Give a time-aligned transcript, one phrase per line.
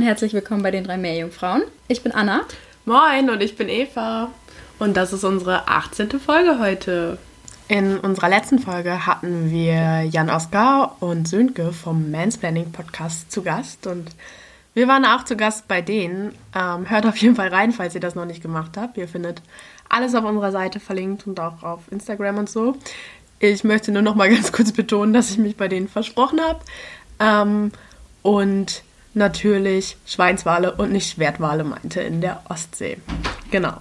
[0.00, 1.60] und herzlich willkommen bei den drei Meerjungfrauen.
[1.86, 2.46] Ich bin Anna.
[2.86, 4.30] Moin und ich bin Eva.
[4.78, 6.18] Und das ist unsere 18.
[6.18, 7.18] Folge heute.
[7.68, 13.86] In unserer letzten Folge hatten wir Jan Oskar und Sönke vom Mansplaining Podcast zu Gast.
[13.86, 14.08] Und
[14.72, 16.32] wir waren auch zu Gast bei denen.
[16.54, 18.96] Ähm, hört auf jeden Fall rein, falls ihr das noch nicht gemacht habt.
[18.96, 19.42] Ihr findet
[19.90, 22.74] alles auf unserer Seite verlinkt und auch auf Instagram und so.
[23.38, 26.60] Ich möchte nur noch mal ganz kurz betonen, dass ich mich bei denen versprochen habe.
[27.18, 27.72] Ähm,
[28.22, 28.82] und
[29.14, 32.98] natürlich Schweinswale und nicht Schwertwale meinte in der Ostsee.
[33.50, 33.74] Genau.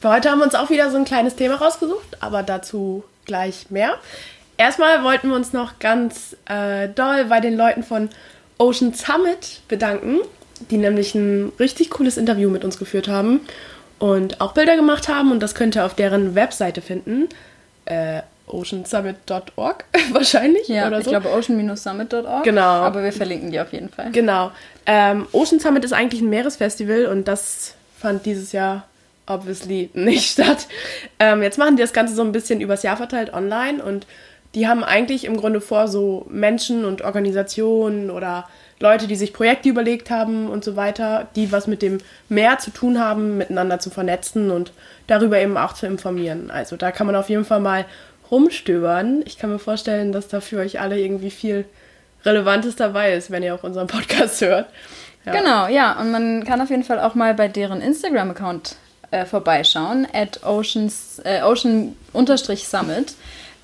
[0.00, 3.70] Für heute haben wir uns auch wieder so ein kleines Thema rausgesucht, aber dazu gleich
[3.70, 3.96] mehr.
[4.56, 8.08] Erstmal wollten wir uns noch ganz äh, doll bei den Leuten von
[8.58, 10.18] Ocean Summit bedanken,
[10.70, 13.40] die nämlich ein richtig cooles Interview mit uns geführt haben
[13.98, 17.28] und auch Bilder gemacht haben und das könnt ihr auf deren Webseite finden.
[17.84, 18.22] Äh,
[18.52, 21.10] oceansummit.org wahrscheinlich Ja, oder ich so.
[21.10, 22.44] glaube ocean-summit.org.
[22.44, 22.60] Genau.
[22.62, 24.10] Aber wir verlinken die auf jeden Fall.
[24.12, 24.50] Genau.
[24.86, 28.84] Ähm, Ocean Summit ist eigentlich ein Meeresfestival und das fand dieses Jahr
[29.26, 30.66] obviously nicht statt.
[31.18, 34.06] Ähm, jetzt machen die das Ganze so ein bisschen übers Jahr verteilt online und
[34.54, 38.48] die haben eigentlich im Grunde vor, so Menschen und Organisationen oder
[38.80, 41.98] Leute, die sich Projekte überlegt haben und so weiter, die was mit dem
[42.28, 44.72] Meer zu tun haben, miteinander zu vernetzen und
[45.06, 46.50] darüber eben auch zu informieren.
[46.50, 47.84] Also da kann man auf jeden Fall mal
[48.30, 49.22] rumstöbern.
[49.24, 51.64] Ich kann mir vorstellen, dass da für euch alle irgendwie viel
[52.24, 54.68] Relevantes dabei ist, wenn ihr auch unseren Podcast hört.
[55.24, 55.32] Ja.
[55.32, 56.00] Genau, ja.
[56.00, 58.76] Und man kann auf jeden Fall auch mal bei deren Instagram-Account
[59.10, 63.14] äh, vorbeischauen, at oceans, äh, ocean-summit.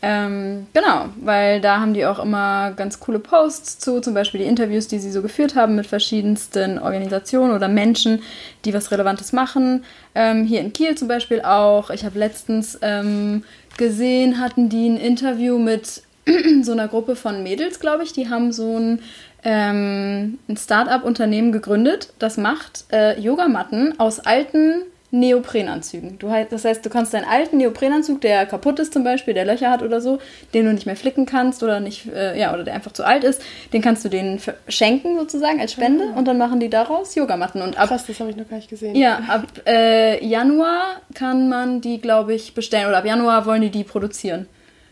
[0.07, 4.47] Ähm, genau, weil da haben die auch immer ganz coole Posts zu, zum Beispiel die
[4.47, 8.23] Interviews, die sie so geführt haben mit verschiedensten Organisationen oder Menschen,
[8.67, 9.83] die was Relevantes machen.
[10.15, 11.89] Ähm, hier in Kiel zum Beispiel auch.
[11.89, 13.45] Ich habe letztens ähm,
[13.77, 16.03] gesehen, hatten die ein Interview mit
[16.63, 18.13] so einer Gruppe von Mädels, glaube ich.
[18.13, 19.01] Die haben so ein,
[19.43, 24.83] ähm, ein Start-up-Unternehmen gegründet, das macht äh, Yogamatten aus alten
[25.15, 26.19] Neoprenanzügen.
[26.19, 29.71] Du, das heißt, du kannst deinen alten Neoprenanzug, der kaputt ist zum Beispiel, der Löcher
[29.71, 30.19] hat oder so,
[30.53, 33.25] den du nicht mehr flicken kannst oder nicht, äh, ja, oder der einfach zu alt
[33.25, 33.41] ist,
[33.73, 37.63] den kannst du denen schenken sozusagen als Spende und dann machen die daraus Yogamatten.
[37.63, 38.95] Und ab Krass, das habe ich noch gar nicht gesehen.
[38.97, 42.87] ja, ab äh, Januar kann man die, glaube ich, bestellen.
[42.89, 44.47] Oder ab Januar wollen die die produzieren.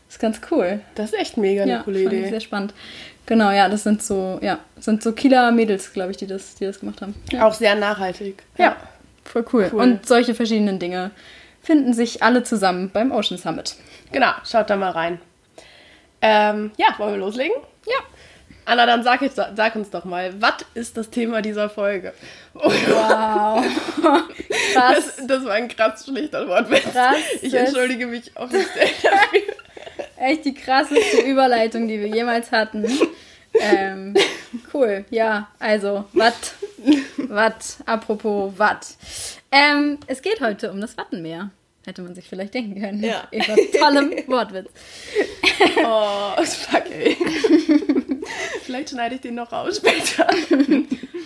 [0.07, 0.81] Das ist ganz cool.
[0.95, 2.29] Das ist echt mega eine Ja, coole Idee.
[2.29, 2.75] sehr spannend.
[3.25, 6.65] Genau, ja, das sind so, ja, sind so Kieler Mädels, glaube ich, die das, die
[6.67, 7.15] das gemacht haben.
[7.31, 8.43] Ja, Auch sehr nachhaltig.
[8.59, 8.77] ja
[9.25, 9.71] voll cool.
[9.73, 9.81] Cool.
[9.81, 11.11] Und solche verschiedenen Dinge
[11.63, 13.77] finden sich alle zusammen beim Ocean Summit.
[14.11, 15.21] Genau, schaut da mal rein.
[16.21, 17.57] Ähm, ja, wollen wir loslegen?
[17.87, 17.97] Ja.
[18.65, 22.13] Anna, dann sag, ich, sag uns doch mal, was ist das Thema dieser Folge?
[22.55, 23.65] Wow.
[24.73, 25.17] Krass.
[25.17, 26.85] Das, das war ein krass schlichter Wortwitz.
[26.85, 27.17] Krass.
[27.41, 29.55] Ich entschuldige mich offiziell dafür.
[30.17, 32.87] Echt die krasseste Überleitung, die wir jemals hatten.
[33.55, 34.15] Ähm,
[34.73, 36.55] cool, ja, also, wat,
[37.17, 38.97] wat, apropos wat.
[39.51, 41.51] Ähm, es geht heute um das Wattenmeer.
[41.85, 43.03] Hätte man sich vielleicht denken können.
[43.03, 43.27] Ja.
[43.33, 44.71] Über tollem Wortwitz.
[45.85, 47.17] Oh, fuck, ey.
[48.63, 50.29] Vielleicht schneide ich den noch raus später.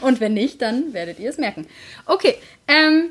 [0.01, 1.67] Und wenn nicht, dann werdet ihr es merken.
[2.07, 2.37] Okay,
[2.69, 3.11] ähm,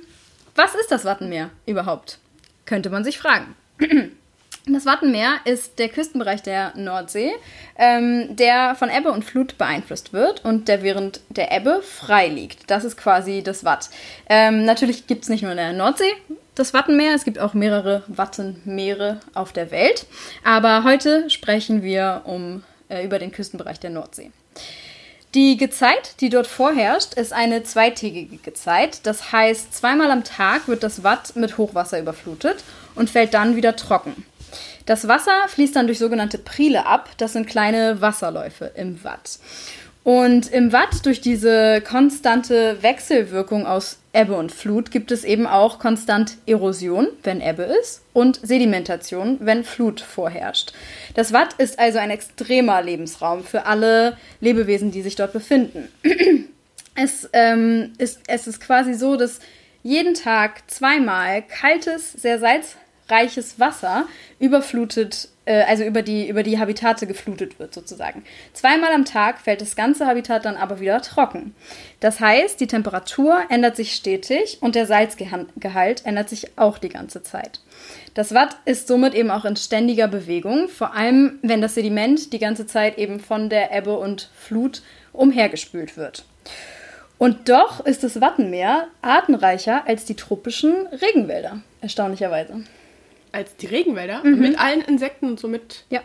[0.55, 2.17] was ist das Wattenmeer überhaupt?
[2.65, 3.55] Könnte man sich fragen.
[4.67, 7.33] Das Wattenmeer ist der Küstenbereich der Nordsee,
[7.77, 12.71] ähm, der von Ebbe und Flut beeinflusst wird und der während der Ebbe frei liegt.
[12.71, 13.89] Das ist quasi das Watt.
[14.27, 16.11] Ähm, natürlich gibt es nicht nur in der Nordsee
[16.55, 20.05] das Wattenmeer, es gibt auch mehrere Wattenmeere auf der Welt.
[20.43, 24.31] Aber heute sprechen wir um, äh, über den Küstenbereich der Nordsee.
[25.35, 29.05] Die Gezeit, die dort vorherrscht, ist eine zweitägige Gezeit.
[29.05, 32.63] Das heißt, zweimal am Tag wird das Watt mit Hochwasser überflutet
[32.95, 34.25] und fällt dann wieder trocken.
[34.85, 37.09] Das Wasser fließt dann durch sogenannte Prile ab.
[37.17, 39.39] Das sind kleine Wasserläufe im Watt.
[40.05, 45.79] Und im Watt durch diese konstante Wechselwirkung aus Ebbe und Flut gibt es eben auch
[45.79, 50.73] konstant Erosion, wenn Ebbe ist, und Sedimentation, wenn Flut vorherrscht.
[51.15, 55.89] Das Watt ist also ein extremer Lebensraum für alle Lebewesen, die sich dort befinden.
[56.97, 59.41] Es, ähm, ist, es ist quasi so, dass
[59.83, 62.39] jeden Tag zweimal kaltes, sehr
[63.07, 64.07] salzreiches Wasser
[64.39, 68.23] überflutet äh, also über die, über die Habitate geflutet wird sozusagen.
[68.53, 71.55] Zweimal am Tag fällt das ganze Habitat dann aber wieder trocken.
[71.99, 77.23] Das heißt, die Temperatur ändert sich stetig und der Salzgehalt ändert sich auch die ganze
[77.23, 77.59] Zeit.
[78.13, 82.39] Das Watt ist somit eben auch in ständiger Bewegung, vor allem wenn das Sediment die
[82.39, 84.81] ganze Zeit eben von der Ebbe und Flut
[85.13, 86.25] umhergespült wird.
[87.17, 92.63] Und doch ist das Wattenmeer artenreicher als die tropischen Regenwälder, erstaunlicherweise
[93.35, 94.39] als die Regenwälder mhm.
[94.39, 95.83] mit allen Insekten und so mit.
[95.89, 96.01] Ja.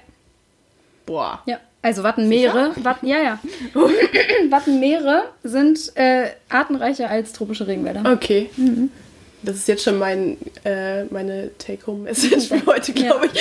[1.06, 1.42] Boah.
[1.46, 1.58] Ja.
[1.82, 3.38] Also Wattenmeere, Watten, ja, ja.
[4.50, 8.02] Wattenmeere sind äh, artenreicher als tropische Regenwälder.
[8.12, 8.50] Okay.
[8.56, 8.90] Mhm.
[9.42, 13.40] Das ist jetzt schon mein, äh, meine Take-Home-Message für heute, glaube ja.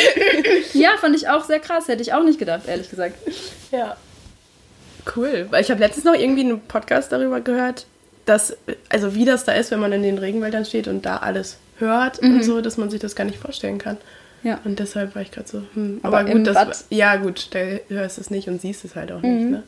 [0.57, 0.73] ich.
[0.73, 1.89] ja, fand ich auch sehr krass.
[1.89, 3.15] Hätte ich auch nicht gedacht, ehrlich gesagt.
[3.73, 3.97] Ja.
[5.15, 5.47] Cool.
[5.49, 7.87] Weil ich habe letztens noch irgendwie einen Podcast darüber gehört,
[8.25, 8.55] dass,
[8.87, 12.21] also wie das da ist, wenn man in den Regenwäldern steht und da alles hört
[12.21, 12.35] mhm.
[12.35, 13.97] und so, dass man sich das gar nicht vorstellen kann.
[14.43, 14.59] Ja.
[14.63, 15.99] Und deshalb war ich gerade so, hm.
[16.03, 17.59] Aber, Aber gut, das, Watt ja gut, da
[17.89, 19.35] hörst du es nicht und siehst es halt auch mhm.
[19.35, 19.63] nicht, ne?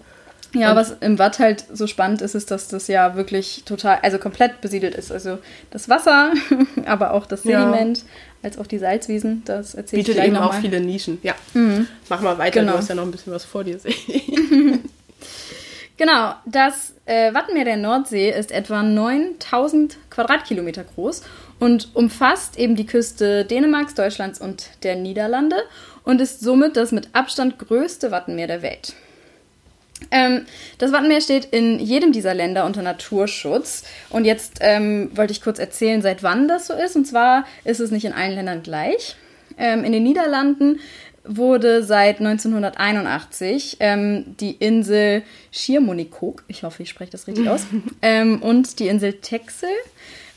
[0.54, 4.00] Ja, und was im Watt halt so spannend ist, ist, dass das ja wirklich total,
[4.02, 5.10] also komplett besiedelt ist.
[5.12, 6.34] Also das Wasser,
[6.86, 8.04] aber auch das Sediment, ja.
[8.44, 11.19] als auch die Salzwiesen, das ich gleich eben auch viele Nischen.
[11.24, 11.88] Ja, mhm.
[12.10, 12.74] mach mal weiter, genau.
[12.74, 13.80] du hast ja noch ein bisschen was vor dir,
[15.98, 21.22] Genau, das äh, Wattenmeer der Nordsee ist etwa 9000 Quadratkilometer groß
[21.62, 25.58] und umfasst eben die Küste Dänemarks, Deutschlands und der Niederlande
[26.04, 28.96] und ist somit das mit Abstand größte Wattenmeer der Welt.
[30.10, 30.48] Ähm,
[30.80, 33.84] das Wattenmeer steht in jedem dieser Länder unter Naturschutz.
[34.10, 36.96] Und jetzt ähm, wollte ich kurz erzählen, seit wann das so ist.
[36.96, 39.16] Und zwar ist es nicht in allen Ländern gleich.
[39.60, 40.80] Ähm, in den Niederlanden
[41.24, 45.22] wurde seit 1981 ähm, die Insel
[45.52, 47.68] Schiermonnikoog, ich hoffe, ich spreche das richtig aus,
[48.02, 49.69] ähm, und die Insel Texel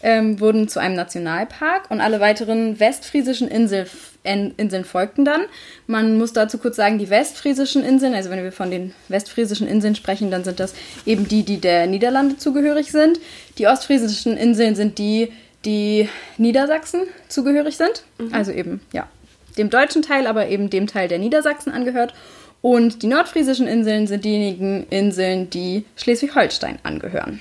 [0.05, 3.87] ähm, wurden zu einem Nationalpark und alle weiteren westfriesischen Insel,
[4.23, 5.43] Inseln folgten dann.
[5.87, 9.95] Man muss dazu kurz sagen, die westfriesischen Inseln, also wenn wir von den westfriesischen Inseln
[9.95, 10.75] sprechen, dann sind das
[11.07, 13.19] eben die, die der Niederlande zugehörig sind.
[13.57, 15.33] Die ostfriesischen Inseln sind die,
[15.65, 18.05] die Niedersachsen zugehörig sind.
[18.19, 18.35] Mhm.
[18.35, 19.09] Also eben, ja,
[19.57, 22.13] dem deutschen Teil, aber eben dem Teil der Niedersachsen angehört.
[22.61, 27.41] Und die nordfriesischen Inseln sind diejenigen Inseln, die Schleswig-Holstein angehören.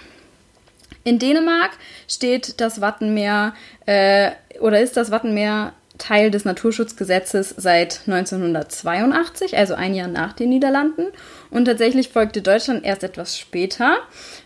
[1.03, 1.71] In Dänemark
[2.07, 3.53] steht das Wattenmeer
[3.85, 10.49] äh, oder ist das Wattenmeer Teil des Naturschutzgesetzes seit 1982, also ein Jahr nach den
[10.49, 11.07] Niederlanden.
[11.51, 13.99] Und tatsächlich folgte Deutschland erst etwas später.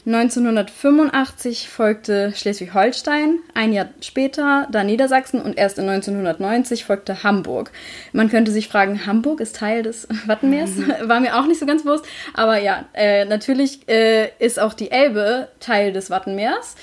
[0.05, 7.71] 1985 folgte Schleswig-Holstein, ein Jahr später dann Niedersachsen und erst in 1990 folgte Hamburg.
[8.11, 10.71] Man könnte sich fragen, Hamburg ist Teil des Wattenmeers?
[10.71, 10.93] Mhm.
[11.03, 12.05] War mir auch nicht so ganz bewusst.
[12.33, 16.75] Aber ja, äh, natürlich äh, ist auch die Elbe Teil des Wattenmeers.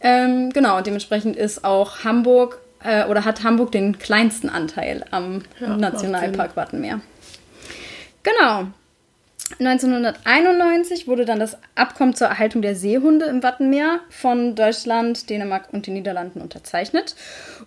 [0.00, 5.42] Ähm, genau, und dementsprechend ist auch Hamburg äh, oder hat Hamburg den kleinsten Anteil am
[5.60, 7.00] ja, Nationalpark Wattenmeer.
[8.22, 8.66] Genau.
[9.60, 15.86] 1991 wurde dann das Abkommen zur Erhaltung der Seehunde im Wattenmeer von Deutschland, Dänemark und
[15.86, 17.16] den Niederlanden unterzeichnet.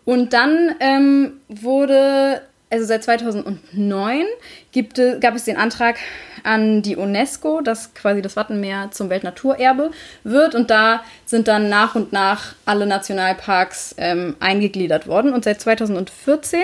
[0.06, 4.26] Und dann ähm, wurde also seit 2009
[4.72, 5.98] gibt, gab es den Antrag
[6.44, 9.92] an die UNESCO, dass quasi das Wattenmeer zum Weltnaturerbe
[10.24, 10.56] wird.
[10.56, 15.34] Und da sind dann nach und nach alle Nationalparks ähm, eingegliedert worden.
[15.34, 16.64] Und seit 2014,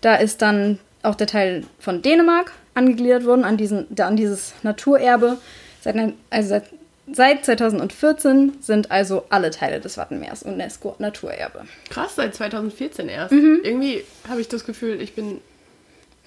[0.00, 5.38] da ist dann auch der Teil von Dänemark angegliedert worden an, diesen, an dieses Naturerbe.
[5.80, 5.96] Seit,
[6.30, 6.64] also seit,
[7.12, 11.64] seit 2014 sind also alle Teile des Wattenmeers UNESCO Naturerbe.
[11.88, 13.32] Krass, seit 2014 erst.
[13.32, 13.60] Mhm.
[13.62, 15.40] Irgendwie habe ich das Gefühl, ich bin.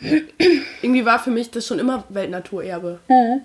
[0.02, 3.00] Irgendwie war für mich das schon immer Weltnaturerbe.
[3.08, 3.42] Mhm.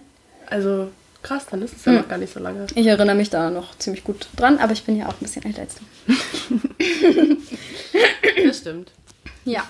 [0.46, 0.90] Also
[1.22, 1.98] krass, dann ist es ja mhm.
[1.98, 2.66] noch gar nicht so lange.
[2.74, 5.44] Ich erinnere mich da noch ziemlich gut dran, aber ich bin ja auch ein bisschen
[5.44, 5.82] älter als du.
[8.46, 8.90] das stimmt.
[9.44, 9.64] Ja.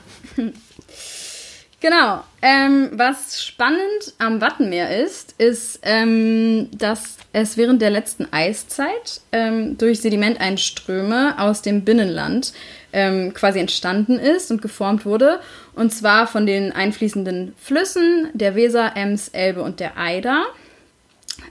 [1.80, 2.24] Genau.
[2.42, 9.78] Ähm, was spannend am Wattenmeer ist, ist, ähm, dass es während der letzten Eiszeit ähm,
[9.78, 12.52] durch Sedimenteinströme aus dem Binnenland
[12.92, 15.40] ähm, quasi entstanden ist und geformt wurde.
[15.78, 20.44] Und zwar von den einfließenden Flüssen der Weser, Ems, Elbe und der Eider.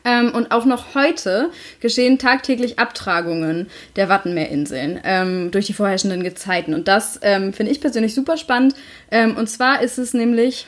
[0.04, 6.74] Ähm, und auch noch heute geschehen tagtäglich Abtragungen der Wattenmeerinseln ähm, durch die vorherrschenden Gezeiten.
[6.74, 8.76] Und das ähm, finde ich persönlich super spannend.
[9.12, 10.68] Ähm, und zwar ist es nämlich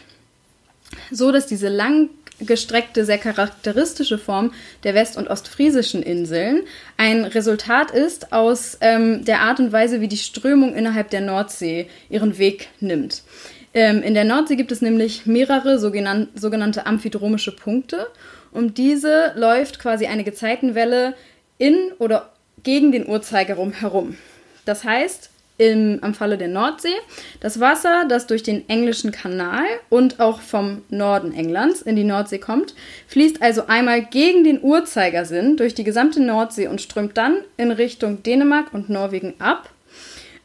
[1.12, 6.62] so, dass diese lang langgestreckte, sehr charakteristische Form der west- und ostfriesischen Inseln
[6.98, 11.88] ein Resultat ist aus ähm, der Art und Weise, wie die Strömung innerhalb der Nordsee
[12.10, 13.24] ihren Weg nimmt.
[13.74, 18.08] Ähm, in der Nordsee gibt es nämlich mehrere sogenannte amphidromische Punkte.
[18.52, 21.14] Um diese läuft quasi eine Gezeitenwelle
[21.58, 22.32] in oder
[22.64, 24.18] gegen den Uhrzeigerum herum.
[24.66, 26.96] Das heißt, im, am Falle der Nordsee,
[27.42, 32.40] das Wasser, das durch den englischen Kanal und auch vom Norden Englands in die Nordsee
[32.40, 32.74] kommt,
[33.08, 38.24] fließt also einmal gegen den Uhrzeigersinn durch die gesamte Nordsee und strömt dann in Richtung
[38.24, 39.70] Dänemark und Norwegen ab.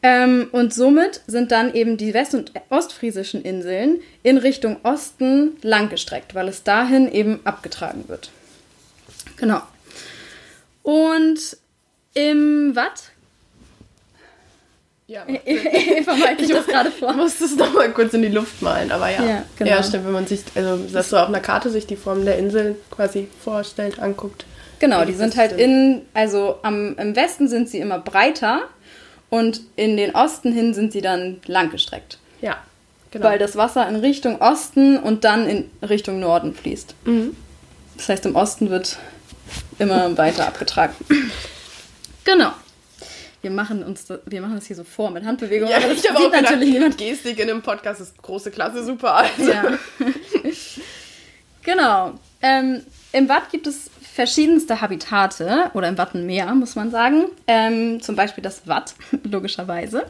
[0.07, 6.35] Ähm, und somit sind dann eben die west- und ostfriesischen Inseln in Richtung Osten langgestreckt,
[6.35, 8.31] weil es dahin eben abgetragen wird.
[9.39, 9.63] Genau.
[10.83, 11.57] Und
[12.13, 13.05] im Watt
[15.07, 17.11] ja, Eva malt sich das gerade vor.
[17.11, 19.25] Ich musste es nochmal kurz in die Luft malen, aber ja.
[19.25, 19.71] Ja, genau.
[19.71, 22.39] ja, stimmt, wenn man sich, also dass so auf einer Karte sich die Form der
[22.39, 24.45] Insel quasi vorstellt, anguckt.
[24.81, 28.69] Genau, die sind halt in, also am, im Westen sind sie immer breiter
[29.31, 32.19] und in den Osten hin sind sie dann langgestreckt.
[32.41, 32.57] Ja,
[33.11, 33.27] genau.
[33.27, 36.95] Weil das Wasser in Richtung Osten und dann in Richtung Norden fließt.
[37.05, 37.37] Mhm.
[37.97, 38.99] Das heißt, im Osten wird
[39.79, 40.95] immer weiter abgetragen.
[42.25, 42.53] Genau.
[43.43, 45.99] Wir machen uns das, wir machen das hier so vor mit Handbewegungen, Ja, aber das
[45.99, 46.97] ich habe sieht auch gedacht, natürlich niemand.
[46.97, 49.17] Gestik in einem Podcast ist große Klasse, super.
[49.17, 49.51] Also.
[49.51, 49.79] Ja.
[51.63, 52.15] genau.
[52.41, 57.25] Ähm, Im Watt gibt es verschiedenste Habitate oder im Wattenmeer, muss man sagen.
[57.49, 58.95] Ähm, zum Beispiel das Watt,
[59.25, 60.07] logischerweise.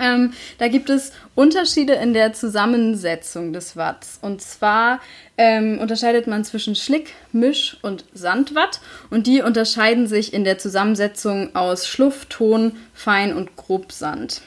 [0.00, 4.20] Ähm, da gibt es Unterschiede in der Zusammensetzung des Watts.
[4.22, 5.00] Und zwar
[5.38, 8.80] ähm, unterscheidet man zwischen Schlick, Misch und Sandwatt.
[9.10, 14.42] Und die unterscheiden sich in der Zusammensetzung aus Schluff, Ton, Fein und Grobsand.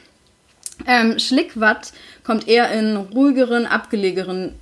[0.88, 1.92] Ähm, Schlickwatt
[2.24, 4.56] kommt eher in ruhigeren, abgelegeneren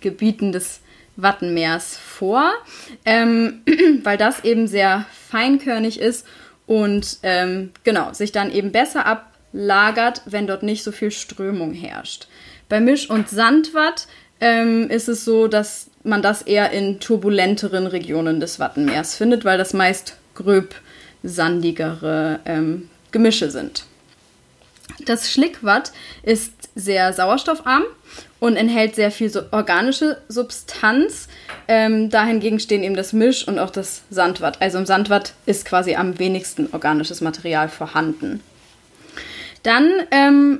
[0.00, 0.80] Gebieten des
[1.16, 2.52] Wattenmeers vor,
[3.04, 3.62] ähm,
[4.02, 6.26] weil das eben sehr feinkörnig ist
[6.66, 12.28] und ähm, genau sich dann eben besser ablagert, wenn dort nicht so viel Strömung herrscht.
[12.68, 14.06] Bei Misch- und Sandwatt
[14.40, 19.58] ähm, ist es so, dass man das eher in turbulenteren Regionen des Wattenmeers findet, weil
[19.58, 20.74] das meist gröb
[21.22, 23.84] sandigere ähm, Gemische sind.
[25.06, 25.92] Das Schlickwatt
[26.22, 27.84] ist sehr sauerstoffarm
[28.42, 31.28] und enthält sehr viel so organische Substanz.
[31.68, 34.60] Ähm, dahingegen stehen eben das Misch und auch das Sandwatt.
[34.60, 38.40] Also im Sandwatt ist quasi am wenigsten organisches Material vorhanden.
[39.62, 40.58] Dann, ähm,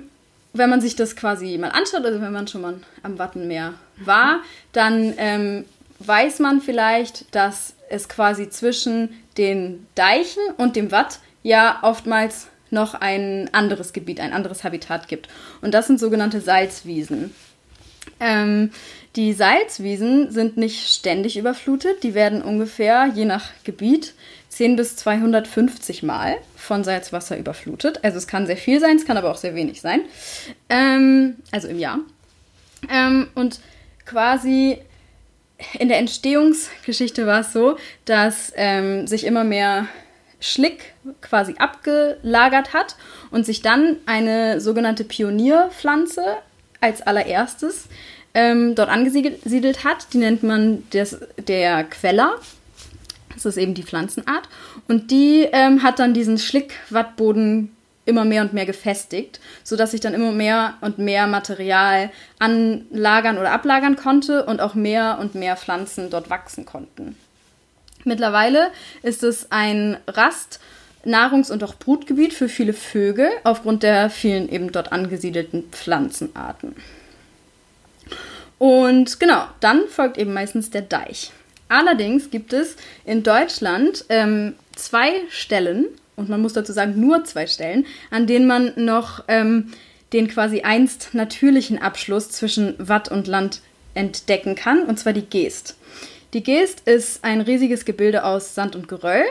[0.52, 4.42] wenn man sich das quasi mal anschaut, also wenn man schon mal am Wattenmeer war,
[4.70, 5.64] dann ähm,
[5.98, 9.08] weiß man vielleicht, dass es quasi zwischen
[9.38, 15.28] den Deichen und dem Watt ja oftmals noch ein anderes Gebiet, ein anderes Habitat gibt.
[15.62, 17.34] Und das sind sogenannte Salzwiesen.
[18.22, 18.70] Ähm,
[19.16, 24.14] die Salzwiesen sind nicht ständig überflutet, die werden ungefähr, je nach Gebiet,
[24.48, 28.04] 10 bis 250 Mal von Salzwasser überflutet.
[28.04, 30.02] Also es kann sehr viel sein, es kann aber auch sehr wenig sein.
[30.68, 31.98] Ähm, also im Jahr.
[32.90, 33.60] Ähm, und
[34.06, 34.78] quasi
[35.78, 39.88] in der Entstehungsgeschichte war es so, dass ähm, sich immer mehr
[40.40, 42.96] Schlick quasi abgelagert hat
[43.30, 46.38] und sich dann eine sogenannte Pionierpflanze
[46.82, 47.86] als allererstes
[48.34, 50.12] ähm, dort angesiedelt hat.
[50.12, 52.34] Die nennt man des, der Queller.
[53.34, 54.48] Das ist eben die Pflanzenart.
[54.88, 57.74] Und die ähm, hat dann diesen Schlickwattboden
[58.04, 63.52] immer mehr und mehr gefestigt, sodass sich dann immer mehr und mehr Material anlagern oder
[63.52, 67.16] ablagern konnte und auch mehr und mehr Pflanzen dort wachsen konnten.
[68.04, 68.72] Mittlerweile
[69.02, 70.58] ist es ein Rast-,
[71.04, 76.76] Nahrungs- und auch Brutgebiet für viele Vögel aufgrund der vielen eben dort angesiedelten Pflanzenarten.
[78.59, 81.32] Und genau, dann folgt eben meistens der Deich.
[81.68, 87.47] Allerdings gibt es in Deutschland ähm, zwei Stellen, und man muss dazu sagen nur zwei
[87.47, 89.73] Stellen, an denen man noch ähm,
[90.12, 93.62] den quasi einst natürlichen Abschluss zwischen Watt und Land
[93.94, 95.76] entdecken kann, und zwar die Geest.
[96.35, 99.25] Die Geest ist ein riesiges Gebilde aus Sand und Geröll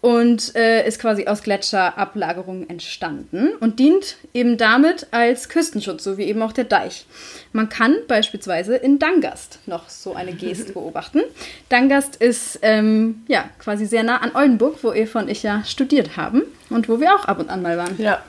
[0.00, 6.24] und äh, ist quasi aus Gletscherablagerungen entstanden und dient eben damit als Küstenschutz, so wie
[6.24, 7.06] eben auch der Deich.
[7.52, 11.20] Man kann beispielsweise in Dangast noch so eine Geest beobachten.
[11.68, 16.16] Dangast ist ähm, ja quasi sehr nah an Oldenburg, wo Eva und ich ja studiert
[16.16, 17.96] haben und wo wir auch ab und an mal waren.
[17.98, 18.22] Ja,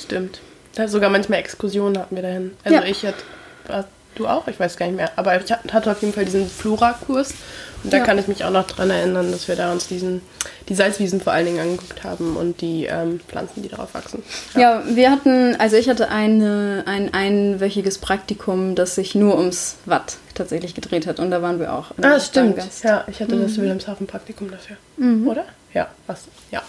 [0.00, 0.40] stimmt.
[0.74, 2.52] Da sogar manchmal Exkursionen hatten wir dahin.
[2.64, 2.84] Also Ja.
[2.84, 3.22] ich hatte,
[3.66, 3.84] war
[4.16, 4.46] Du auch?
[4.46, 5.10] Ich weiß gar nicht mehr.
[5.16, 7.34] Aber ich hatte auf jeden Fall diesen Flora-Kurs.
[7.84, 8.04] Und da Ja.
[8.04, 10.22] kann ich mich auch noch dran erinnern, dass wir da uns diesen,
[10.68, 14.22] die Salzwiesen vor allen Dingen angeguckt haben und die ähm, Pflanzen, die darauf wachsen.
[14.56, 20.16] Ja, wir hatten, also ich hatte eine, ein einwöchiges Praktikum, das sich nur ums Watt
[20.34, 21.20] tatsächlich gedreht hat.
[21.20, 21.92] Und da waren wir auch.
[22.02, 22.54] Ah, stimmt.
[22.56, 22.84] Stammgast.
[22.84, 24.76] Ja, ich hatte das Wilhelmshaven-Praktikum dafür.
[25.26, 25.44] Oder?
[25.72, 26.22] Ja, was?
[26.50, 26.62] Ja.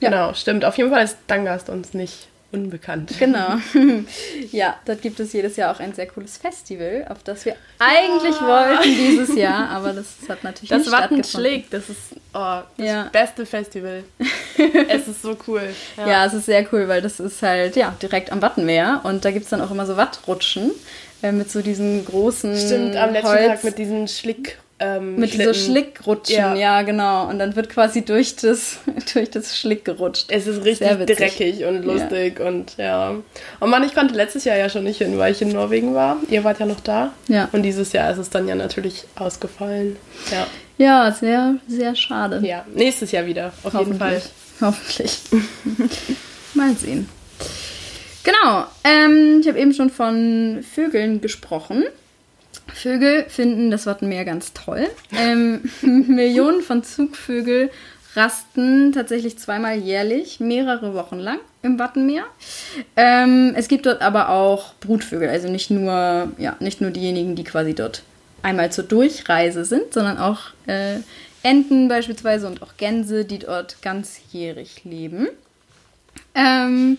[0.00, 0.10] Ja.
[0.10, 0.64] Genau, stimmt.
[0.64, 3.14] Auf jeden Fall ist Dangast uns nicht unbekannt.
[3.18, 3.56] Genau.
[4.52, 8.40] ja, dort gibt es jedes Jahr auch ein sehr cooles Festival, auf das wir eigentlich
[8.40, 12.86] wollten dieses Jahr, aber das hat natürlich Das nicht Watten schlägt, das ist oh, das
[12.86, 13.08] Ja.
[13.12, 14.04] beste Festival.
[14.88, 15.74] es ist so cool.
[15.96, 16.26] Ja.
[16.26, 19.44] es ist sehr cool, weil das ist halt ja direkt am Wattenmeer und da gibt
[19.44, 20.70] es dann auch immer so Wattrutschen
[21.22, 24.58] äh, mit so diesen großen Stimmt, am letzten Holz, Tag mit diesen Schlick.
[24.82, 25.54] Ähm, mit so Schlitten.
[25.54, 26.54] Schlickrutschen, Ja.
[26.54, 26.82] ja.
[26.82, 27.28] genau.
[27.28, 28.78] Und dann wird quasi durch das,
[29.14, 30.26] durch das Schlick gerutscht.
[30.28, 33.14] Es ist richtig dreckig und lustig und ja.
[33.60, 36.16] Und man, ich konnte letztes Jahr ja schon nicht hin, weil ich in Norwegen war.
[36.28, 37.12] Ihr wart ja noch da.
[37.28, 37.48] Ja.
[37.52, 39.96] Und dieses Jahr ist es dann ja natürlich ausgefallen.
[40.30, 40.46] Ja.
[40.78, 42.40] Ja, sehr, sehr schade.
[42.42, 44.20] Ja, nächstes Jahr wieder, auf jeden Fall.
[44.60, 45.18] Hoffentlich.
[46.54, 47.08] Mal sehen.
[48.24, 51.84] Genau, ähm, ich habe eben schon von Vögeln gesprochen.
[52.72, 54.88] Vögel finden das Wattenmeer ganz toll.
[55.16, 57.70] Ähm, Millionen von Zugvögel
[58.14, 62.24] rasten tatsächlich zweimal jährlich, mehrere Wochen lang im Wattenmeer.
[62.96, 67.44] Ähm, es gibt dort aber auch Brutvögel, also nicht nur, ja, nicht nur diejenigen, die
[67.44, 68.02] quasi dort
[68.42, 70.96] einmal zur Durchreise sind, sondern auch äh,
[71.42, 75.28] Enten beispielsweise und auch Gänse, die dort ganzjährig leben.
[76.34, 76.98] Ähm,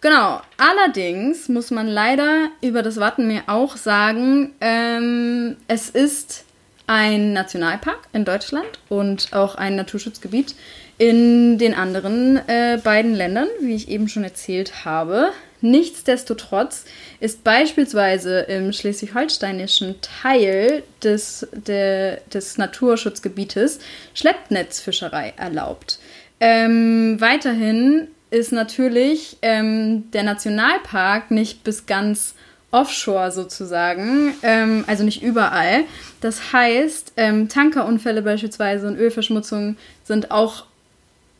[0.00, 0.40] genau.
[0.56, 6.44] Allerdings muss man leider über das Wattenmeer auch sagen, ähm, es ist
[6.86, 10.54] ein Nationalpark in Deutschland und auch ein Naturschutzgebiet
[10.96, 15.30] in den anderen äh, beiden Ländern, wie ich eben schon erzählt habe.
[15.60, 16.84] Nichtsdestotrotz
[17.20, 23.80] ist beispielsweise im schleswig-holsteinischen Teil des, der, des Naturschutzgebietes
[24.14, 25.98] Schleppnetzfischerei erlaubt.
[26.40, 32.34] Ähm, weiterhin ist natürlich ähm, der Nationalpark nicht bis ganz
[32.70, 35.84] offshore sozusagen, ähm, also nicht überall.
[36.20, 40.64] Das heißt, ähm, Tankerunfälle beispielsweise und Ölverschmutzung sind auch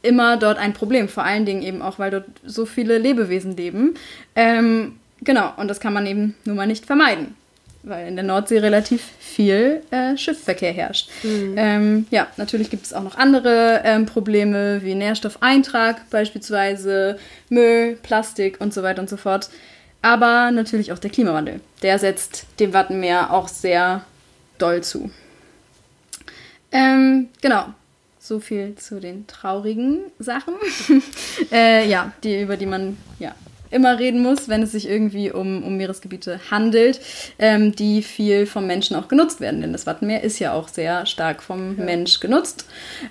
[0.02, 3.94] immer dort ein Problem, vor allen Dingen eben auch, weil dort so viele Lebewesen leben.
[4.34, 7.34] Ähm, genau, und das kann man eben nun mal nicht vermeiden,
[7.82, 11.10] weil in der Nordsee relativ viel äh, Schiffsverkehr herrscht.
[11.24, 18.60] Ähm, ja, natürlich gibt es auch noch andere ähm, Probleme wie Nährstoffeintrag beispielsweise, Müll, Plastik
[18.60, 19.48] und so weiter und so fort.
[20.02, 21.60] Aber natürlich auch der Klimawandel.
[21.82, 24.04] Der setzt dem Wattenmeer auch sehr
[24.58, 25.10] doll zu.
[26.70, 27.66] Ähm, genau.
[28.20, 30.54] So viel zu den traurigen Sachen.
[31.52, 33.34] äh, ja, die, über die man ja
[33.70, 37.00] immer reden muss, wenn es sich irgendwie um, um Meeresgebiete handelt,
[37.38, 39.60] ähm, die viel vom Menschen auch genutzt werden.
[39.60, 42.66] Denn das Wattenmeer ist ja auch sehr stark vom Mensch genutzt.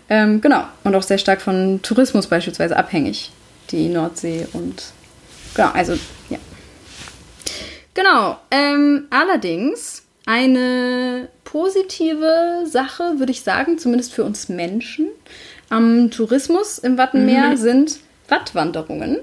[0.10, 0.63] Ähm, genau.
[0.84, 3.32] Und auch sehr stark von Tourismus beispielsweise abhängig.
[3.72, 4.84] Die Nordsee und
[5.54, 5.93] genau, also
[6.30, 6.38] ja.
[7.93, 8.38] Genau.
[8.52, 15.08] Ähm, allerdings eine positive Sache, würde ich sagen, zumindest für uns Menschen,
[15.70, 19.20] am Tourismus im Wattenmeer sind Wattwanderungen.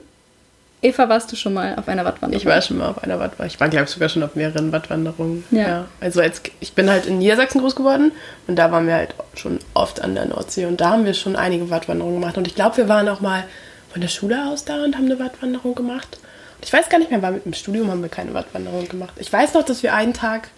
[0.85, 2.38] Eva, warst du schon mal auf einer Wattwanderung?
[2.38, 3.47] Ich war schon mal auf einer Wattwanderung.
[3.47, 5.42] Ich war, glaube ich, sogar schon auf mehreren Wattwanderungen.
[5.51, 5.87] Ja.
[5.99, 8.12] Also als, ich bin halt in Niedersachsen groß geworden
[8.47, 11.37] und da waren wir halt schon oft an der Nordsee und da haben wir schon
[11.37, 12.37] einige Wattwanderungen gemacht.
[12.37, 13.44] Und ich glaube, wir waren auch mal
[13.90, 16.18] von der Schule aus da und haben eine Wattwanderung gemacht.
[16.57, 19.14] Und ich weiß gar nicht mehr, weil mit dem Studium haben wir keine Wattwanderung gemacht.
[19.16, 20.49] Ich weiß noch, dass wir einen Tag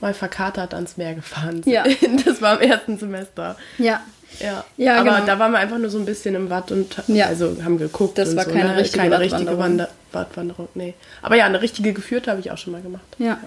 [0.00, 1.72] mal verkatert ans Meer gefahren sind.
[1.72, 1.84] Ja.
[2.26, 3.56] Das war im ersten Semester.
[3.78, 4.00] Ja.
[4.40, 5.26] Ja, Ja, aber genau.
[5.26, 7.26] da waren wir einfach nur so ein bisschen im Watt und Ja.
[7.26, 8.18] also haben geguckt.
[8.18, 8.76] Das war so, keine ne?
[8.76, 9.58] richtige keine richtige.
[9.58, 10.68] Wander Wattwanderung.
[10.74, 10.94] Nee.
[11.22, 13.04] Aber ja, eine richtige geführte habe ich auch schon mal gemacht.
[13.18, 13.38] Ja.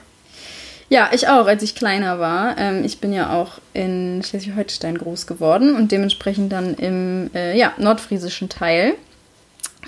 [0.88, 2.58] Ja, ich auch, als ich kleiner war.
[2.60, 7.74] Ähm, ich bin ja auch in Schleswig-Holstein groß geworden und dementsprechend dann im äh, ja,
[7.78, 8.94] nordfriesischen Teil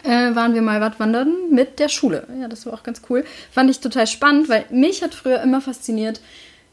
[0.04, 2.26] äh, waren wir mal Wattwandern mit der Schule.
[2.42, 3.26] Ja, das war auch ganz cool.
[3.52, 6.20] Fand ich total spannend, weil mich hat früher immer fasziniert,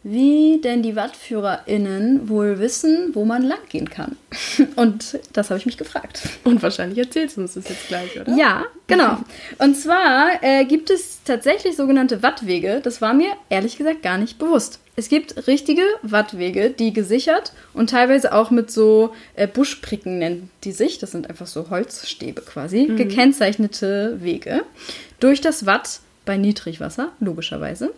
[0.05, 4.17] wie denn die WattführerInnen wohl wissen, wo man lang gehen kann.
[4.77, 6.29] Und das habe ich mich gefragt.
[6.45, 8.37] Und wahrscheinlich erzählst du uns das jetzt gleich, oder?
[8.37, 9.19] Ja, genau.
[9.59, 12.81] Und zwar äh, gibt es tatsächlich sogenannte Wattwege.
[12.83, 14.79] Das war mir ehrlich gesagt gar nicht bewusst.
[14.95, 20.73] Es gibt richtige Wattwege, die gesichert und teilweise auch mit so äh, Buschpricken nennen die
[20.73, 20.99] sich.
[20.99, 22.87] Das sind einfach so Holzstäbe quasi.
[22.87, 24.65] Gekennzeichnete Wege
[25.19, 27.91] durch das Watt bei Niedrigwasser, logischerweise,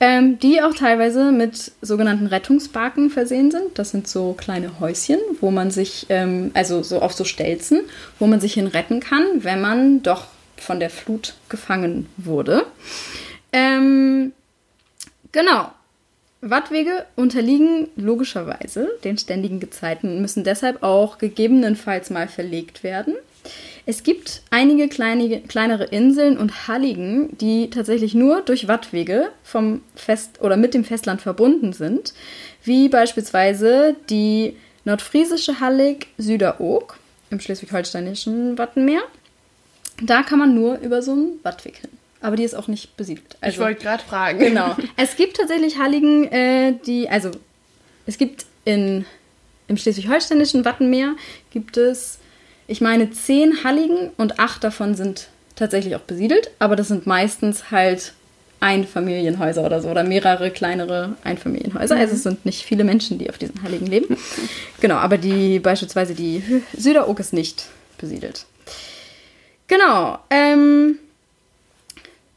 [0.00, 3.78] ähm, die auch teilweise mit sogenannten Rettungsbarken versehen sind.
[3.78, 7.80] Das sind so kleine Häuschen, wo man sich, ähm, also so auf so Stelzen,
[8.18, 12.64] wo man sich hin retten kann, wenn man doch von der Flut gefangen wurde.
[13.52, 14.32] Ähm,
[15.32, 15.72] Genau.
[16.42, 23.14] Wattwege unterliegen logischerweise den ständigen Gezeiten und müssen deshalb auch gegebenenfalls mal verlegt werden.
[23.84, 30.40] Es gibt einige kleine, kleinere Inseln und Halligen, die tatsächlich nur durch Wattwege vom Fest
[30.40, 32.14] oder mit dem Festland verbunden sind,
[32.62, 36.98] wie beispielsweise die nordfriesische Hallig Süderoog
[37.30, 39.02] im schleswig-holsteinischen Wattenmeer.
[40.00, 41.90] Da kann man nur über so einen Wattweg hin.
[42.20, 43.36] Aber die ist auch nicht besiedelt.
[43.44, 44.38] ich wollte gerade fragen.
[44.38, 44.76] Genau.
[44.96, 47.32] Es gibt tatsächlich Halligen, äh, die, also
[48.06, 49.04] es gibt in,
[49.66, 51.16] im schleswig-holsteinischen Wattenmeer
[51.50, 52.20] gibt es,
[52.72, 57.70] ich meine, zehn Halligen und acht davon sind tatsächlich auch besiedelt, aber das sind meistens
[57.70, 58.14] halt
[58.60, 61.96] Einfamilienhäuser oder so oder mehrere kleinere Einfamilienhäuser.
[61.96, 64.16] Also es sind nicht viele Menschen, die auf diesen Heiligen leben.
[64.80, 66.42] Genau, aber die beispielsweise die
[66.74, 67.66] Süderoog ist nicht
[67.98, 68.46] besiedelt.
[69.66, 70.18] Genau.
[70.30, 70.98] Ähm,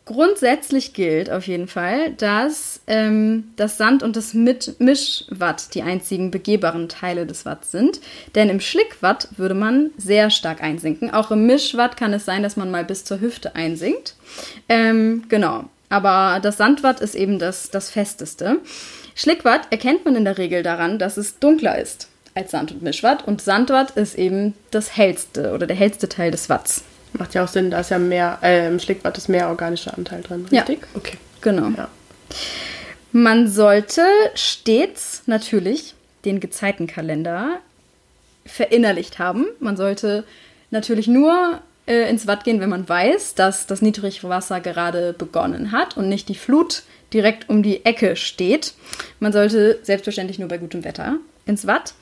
[0.04, 6.32] grundsätzlich gilt auf jeden Fall, dass ähm, das Sand und das Mit Mischwatt die einzigen
[6.32, 8.00] begehbaren Teile des Watts sind.
[8.36, 11.12] Denn im Schlickwatt würde man sehr stark einsinken.
[11.12, 14.15] Auch im Mischwatt kann es sein, dass man mal bis zur Hüfte einsinkt.
[14.69, 15.65] Ähm, genau.
[15.89, 18.58] Aber das Sandwatt ist eben das, das festeste.
[19.13, 23.26] Schlickwatt erkennt man in der Regel daran, dass es dunkler ist als Sand- und Mischwatt.
[23.26, 26.84] Und Sandwatt ist eben das hellste oder der hellste Teil des Watts.
[27.13, 30.21] Macht ja auch Sinn, da ist ja mehr, äh, im Schlickwatt ist mehr organischer Anteil
[30.21, 30.82] drin, richtig?
[30.82, 30.88] Ja.
[30.95, 31.17] Okay.
[31.39, 31.69] Genau.
[31.78, 31.88] Ja.
[33.17, 34.01] Man sollte
[34.34, 35.93] stets natürlich
[36.25, 37.60] den Gezeitenkalender
[38.45, 39.45] verinnerlicht haben.
[39.62, 40.25] Man sollte
[40.69, 45.95] natürlich nur äh, ins Watt gehen, wenn man weiß, dass das Niedrigwasser gerade begonnen hat
[45.95, 48.73] und nicht die Flut direkt um die Ecke steht.
[49.21, 51.93] Man sollte selbstverständlich nur bei gutem Wetter ins Watt.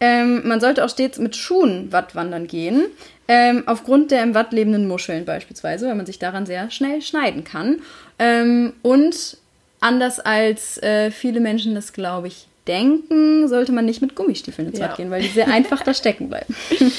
[0.00, 2.86] Ähm, man sollte auch stets mit Schuhen Wattwandern gehen,
[3.28, 7.44] ähm, aufgrund der im Watt lebenden Muscheln beispielsweise, weil man sich daran sehr schnell schneiden
[7.44, 7.82] kann.
[8.18, 9.36] Ähm, und
[9.82, 14.78] anders als äh, viele Menschen das, glaube ich, denken, sollte man nicht mit Gummistiefeln ins
[14.78, 14.86] ja.
[14.88, 16.54] Watt gehen, weil die sehr einfach da stecken bleiben.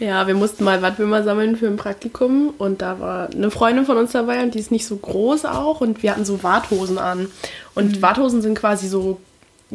[0.00, 3.96] Ja, wir mussten mal Wattwürmer sammeln für ein Praktikum und da war eine Freundin von
[3.96, 7.28] uns dabei und die ist nicht so groß auch und wir hatten so Warthosen an.
[7.76, 8.02] Und mhm.
[8.02, 9.20] Warthosen sind quasi so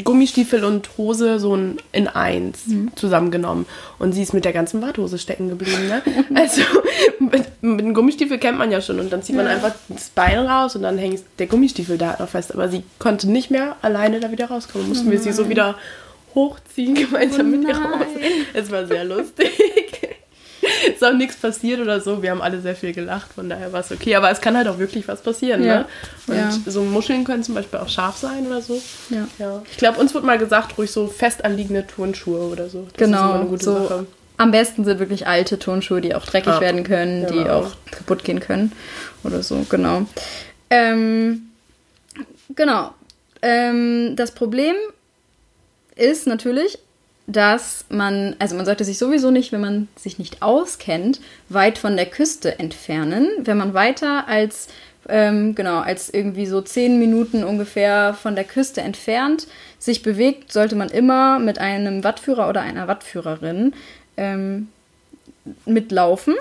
[0.03, 2.91] Gummistiefel und Hose so in eins mhm.
[2.95, 3.65] zusammengenommen.
[3.97, 5.87] Und sie ist mit der ganzen Warthose stecken geblieben.
[5.87, 6.01] Ne?
[6.35, 6.61] also
[7.19, 9.53] mit, mit einem Gummistiefel kennt man ja schon und dann zieht man ja.
[9.53, 12.53] einfach das Bein raus und dann hängt der Gummistiefel da noch fest.
[12.53, 14.89] Aber sie konnte nicht mehr alleine da wieder rauskommen.
[14.89, 15.75] Mussten oh wir sie so wieder
[16.35, 18.07] hochziehen gemeinsam oh mit ihr raus.
[18.53, 19.51] Es war sehr lustig.
[20.93, 22.21] ist auch nichts passiert oder so.
[22.21, 24.15] Wir haben alle sehr viel gelacht, von daher war es okay.
[24.15, 25.63] Aber es kann halt auch wirklich was passieren.
[25.63, 25.79] Ja.
[25.79, 25.85] Ne?
[26.27, 26.51] Und ja.
[26.65, 28.81] so Muscheln können zum Beispiel auch scharf sein oder so.
[29.09, 29.27] Ja.
[29.37, 29.61] ja.
[29.71, 32.87] Ich glaube, uns wird mal gesagt, ruhig so fest anliegende Turnschuhe oder so.
[32.93, 33.57] Das genau.
[33.57, 34.05] so Sache.
[34.37, 36.61] Am besten sind wirklich alte Turnschuhe, die auch dreckig ah.
[36.61, 37.59] werden können, die genau.
[37.59, 38.71] auch kaputt gehen können
[39.25, 40.05] oder so, genau.
[40.69, 41.49] Ähm,
[42.55, 42.93] genau.
[43.41, 44.75] Ähm, das Problem
[45.95, 46.79] ist natürlich,
[47.31, 51.95] dass man, also man sollte sich sowieso nicht, wenn man sich nicht auskennt, weit von
[51.95, 53.27] der Küste entfernen.
[53.43, 54.67] Wenn man weiter als,
[55.07, 60.75] ähm, genau, als irgendwie so zehn Minuten ungefähr von der Küste entfernt sich bewegt, sollte
[60.75, 63.73] man immer mit einem Wattführer oder einer Wattführerin
[64.17, 64.67] ähm,
[65.65, 66.35] mitlaufen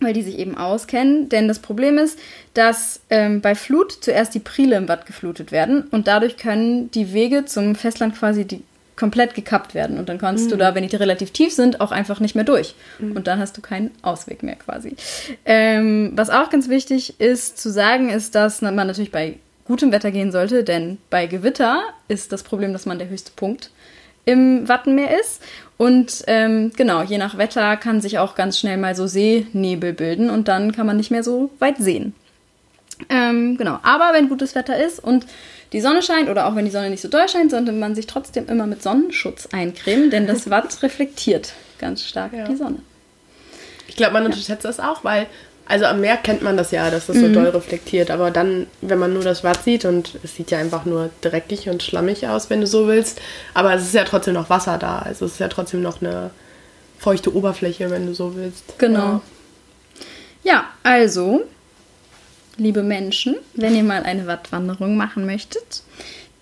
[0.00, 1.28] weil die sich eben auskennen.
[1.28, 2.18] Denn das Problem ist,
[2.54, 7.12] dass ähm, bei Flut zuerst die Prile im Watt geflutet werden und dadurch können die
[7.12, 8.64] Wege zum Festland quasi die
[8.96, 9.98] komplett gekappt werden.
[9.98, 10.50] Und dann kannst mhm.
[10.50, 12.74] du da, wenn die relativ tief sind, auch einfach nicht mehr durch.
[12.98, 13.12] Mhm.
[13.12, 14.96] Und dann hast du keinen Ausweg mehr quasi.
[15.44, 20.10] Ähm, was auch ganz wichtig ist zu sagen, ist, dass man natürlich bei gutem Wetter
[20.10, 23.70] gehen sollte, denn bei Gewitter ist das Problem, dass man der höchste Punkt
[24.24, 25.42] im Wattenmeer ist.
[25.76, 30.30] Und ähm, genau, je nach Wetter kann sich auch ganz schnell mal so Seenebel bilden
[30.30, 32.14] und dann kann man nicht mehr so weit sehen.
[33.08, 35.26] Ähm, genau, aber wenn gutes Wetter ist und
[35.72, 38.06] die Sonne scheint oder auch wenn die Sonne nicht so doll scheint, sollte man sich
[38.06, 42.46] trotzdem immer mit Sonnenschutz eincremen, denn das Watt reflektiert ganz stark ja.
[42.46, 42.78] die Sonne.
[43.88, 44.70] Ich glaube, man unterschätzt ja.
[44.70, 45.26] das auch, weil,
[45.66, 47.34] also am Meer kennt man das ja, dass das so mhm.
[47.34, 50.86] doll reflektiert, aber dann, wenn man nur das Watt sieht und es sieht ja einfach
[50.86, 53.20] nur dreckig und schlammig aus, wenn du so willst,
[53.52, 56.30] aber es ist ja trotzdem noch Wasser da, also es ist ja trotzdem noch eine
[56.98, 58.78] feuchte Oberfläche, wenn du so willst.
[58.78, 59.20] Genau.
[60.42, 61.42] Ja, ja also
[62.56, 65.82] liebe Menschen, wenn ihr mal eine Wattwanderung machen möchtet,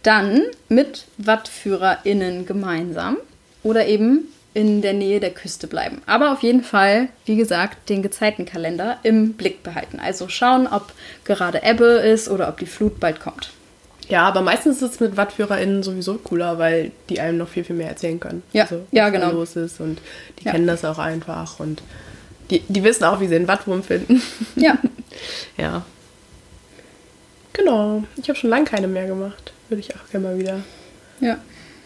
[0.03, 3.16] dann mit WattführerInnen gemeinsam
[3.62, 6.03] oder eben in der Nähe der Küste bleiben.
[6.07, 10.01] Aber auf jeden Fall, wie gesagt, den Gezeitenkalender im Blick behalten.
[10.01, 10.92] Also schauen, ob
[11.25, 13.51] gerade Ebbe ist oder ob die Flut bald kommt.
[14.09, 17.77] Ja, aber meistens ist es mit WattführerInnen sowieso cooler, weil die einem noch viel, viel
[17.77, 18.42] mehr erzählen können.
[18.53, 19.31] Ja, also, ja genau.
[19.31, 20.01] los ist und
[20.40, 20.53] die ja.
[20.53, 21.81] kennen das auch einfach und
[22.51, 24.20] die, die wissen auch, wie sie den Wattwurm finden.
[24.57, 24.79] Ja.
[25.57, 25.85] ja.
[27.53, 28.05] Genau.
[28.17, 29.53] Ich habe schon lange keine mehr gemacht.
[29.69, 30.61] Würde ich auch gerne mal wieder.
[31.21, 31.39] Ja.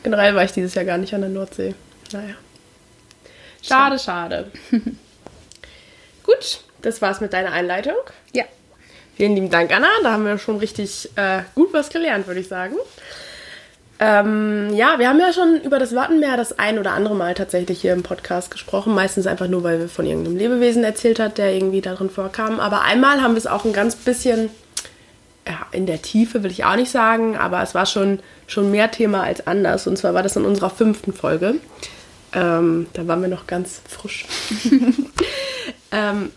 [0.02, 1.74] Generell war ich dieses Jahr gar nicht an der Nordsee.
[2.12, 2.34] Naja.
[3.62, 4.50] Schade, schade.
[6.22, 7.96] Gut, das war's mit deiner Einleitung.
[8.32, 8.44] Ja.
[9.16, 9.88] Vielen lieben Dank, Anna.
[10.02, 12.74] Da haben wir schon richtig äh, gut was gelernt, würde ich sagen.
[14.00, 17.80] Ähm, ja, wir haben ja schon über das Wattenmeer das ein oder andere Mal tatsächlich
[17.80, 18.92] hier im Podcast gesprochen.
[18.92, 22.58] Meistens einfach nur, weil wir von irgendeinem Lebewesen erzählt hat, der irgendwie darin vorkam.
[22.58, 24.50] Aber einmal haben wir es auch ein ganz bisschen,
[25.74, 29.22] in der Tiefe will ich auch nicht sagen, aber es war schon, schon mehr Thema
[29.22, 29.86] als anders.
[29.86, 31.56] Und zwar war das in unserer fünften Folge.
[32.32, 34.26] Ähm, da waren wir noch ganz frisch.
[35.92, 36.30] ähm,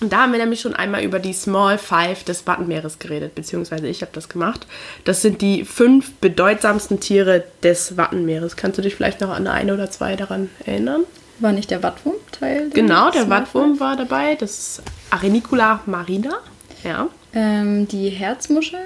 [0.00, 3.86] und da haben wir nämlich schon einmal über die Small Five des Wattenmeeres geredet, beziehungsweise
[3.86, 4.66] ich habe das gemacht.
[5.04, 8.56] Das sind die fünf bedeutsamsten Tiere des Wattenmeeres.
[8.56, 11.04] Kannst du dich vielleicht noch an eine oder zwei daran erinnern?
[11.38, 12.70] War nicht der Wattwurm Teil?
[12.70, 14.34] Genau, der Wattwurm war dabei.
[14.34, 16.38] Das ist Arenicula marina.
[16.82, 17.08] Ja.
[17.34, 18.78] Ähm, die Herzmuschel.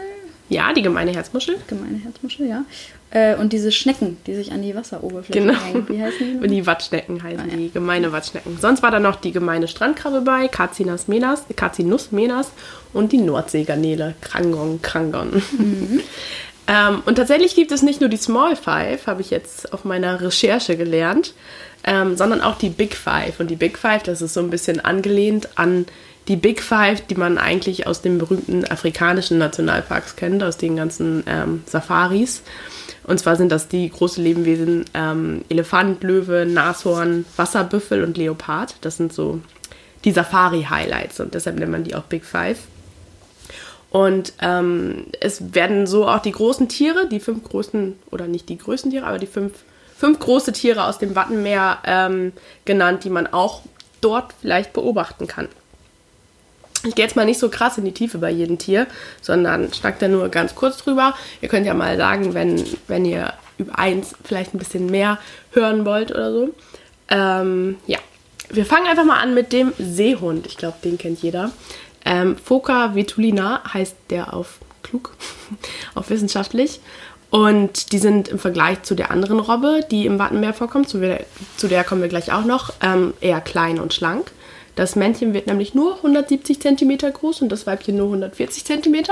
[0.48, 1.56] Ja, die gemeine Herzmuschel.
[1.66, 2.64] Gemeine Herzmuschel, ja.
[3.10, 5.58] Äh, und diese Schnecken, die sich an die Wasseroberfläche Genau.
[5.60, 5.86] hängen.
[5.88, 6.48] Wie heißen die?
[6.48, 7.56] Die Wattschnecken heißen Ah, ja.
[7.56, 8.56] die, gemeine Wattschnecken.
[8.60, 12.50] Sonst war da noch die gemeine Strandkrabbe bei, Carcinus menas, Carcinus menas
[12.94, 15.42] und die Nordseegarnele, Krangon, Krangon.
[16.66, 20.20] ähm, und tatsächlich gibt es nicht nur die Small Five, habe ich jetzt auf meiner
[20.20, 21.34] Recherche gelernt,
[21.84, 23.40] ähm, sondern auch die Big Five.
[23.40, 25.86] Und die Big Five, das ist so ein bisschen angelehnt an
[26.28, 31.24] die Big Five, die man eigentlich aus den berühmten afrikanischen Nationalparks kennt, aus den ganzen
[31.26, 32.42] ähm, Safaris.
[33.04, 38.74] Und zwar sind das die großen Lebewesen ähm, Elefant, Löwe, Nashorn, Wasserbüffel und Leopard.
[38.82, 39.40] Das sind so
[40.04, 42.58] die Safari-Highlights und deshalb nennt man die auch Big Five.
[43.90, 48.58] Und ähm, es werden so auch die großen Tiere, die fünf großen, oder nicht die
[48.58, 49.54] größten Tiere, aber die fünf,
[49.96, 52.32] fünf große Tiere aus dem Wattenmeer ähm,
[52.66, 53.62] genannt, die man auch
[54.02, 55.48] dort vielleicht beobachten kann.
[56.84, 58.86] Ich gehe jetzt mal nicht so krass in die Tiefe bei jedem Tier,
[59.20, 61.14] sondern schnack da nur ganz kurz drüber.
[61.40, 65.18] Ihr könnt ja mal sagen, wenn, wenn ihr über eins vielleicht ein bisschen mehr
[65.50, 66.54] hören wollt oder so.
[67.08, 67.98] Ähm, ja,
[68.50, 70.46] wir fangen einfach mal an mit dem Seehund.
[70.46, 71.50] Ich glaube, den kennt jeder.
[72.04, 75.14] Ähm, Phoca vetulina heißt der auf klug,
[75.94, 76.80] auf wissenschaftlich.
[77.30, 81.26] Und die sind im Vergleich zu der anderen Robbe, die im Wattenmeer vorkommt, zu der,
[81.58, 84.30] zu der kommen wir gleich auch noch, ähm, eher klein und schlank.
[84.78, 89.06] Das Männchen wird nämlich nur 170 cm groß und das Weibchen nur 140 cm.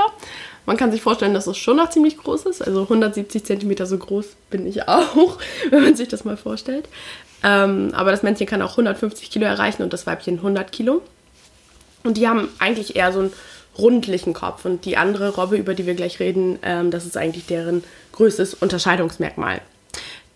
[0.64, 2.62] Man kann sich vorstellen, dass es schon noch ziemlich groß ist.
[2.62, 5.38] Also 170 cm so groß bin ich auch,
[5.70, 6.88] wenn man sich das mal vorstellt.
[7.42, 11.02] Ähm, aber das Männchen kann auch 150 Kilo erreichen und das Weibchen 100 Kilo.
[12.04, 13.32] Und die haben eigentlich eher so einen
[13.76, 14.66] rundlichen Kopf.
[14.66, 18.54] Und die andere Robbe, über die wir gleich reden, ähm, das ist eigentlich deren größtes
[18.54, 19.62] Unterscheidungsmerkmal.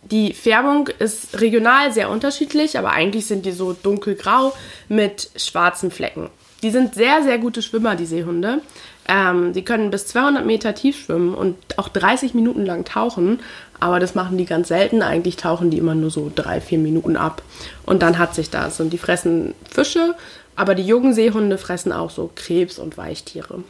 [0.02, 4.52] Die Färbung ist regional sehr unterschiedlich, aber eigentlich sind die so dunkelgrau
[4.88, 6.30] mit schwarzen Flecken.
[6.62, 8.60] Die sind sehr, sehr gute Schwimmer, die Seehunde.
[9.08, 13.40] Ähm, die können bis 200 Meter tief schwimmen und auch 30 Minuten lang tauchen,
[13.78, 15.02] aber das machen die ganz selten.
[15.02, 17.42] Eigentlich tauchen die immer nur so drei, vier Minuten ab
[17.86, 18.80] und dann hat sich das.
[18.80, 20.14] Und die fressen Fische,
[20.54, 23.64] aber die jungen Seehunde fressen auch so Krebs und Weichtiere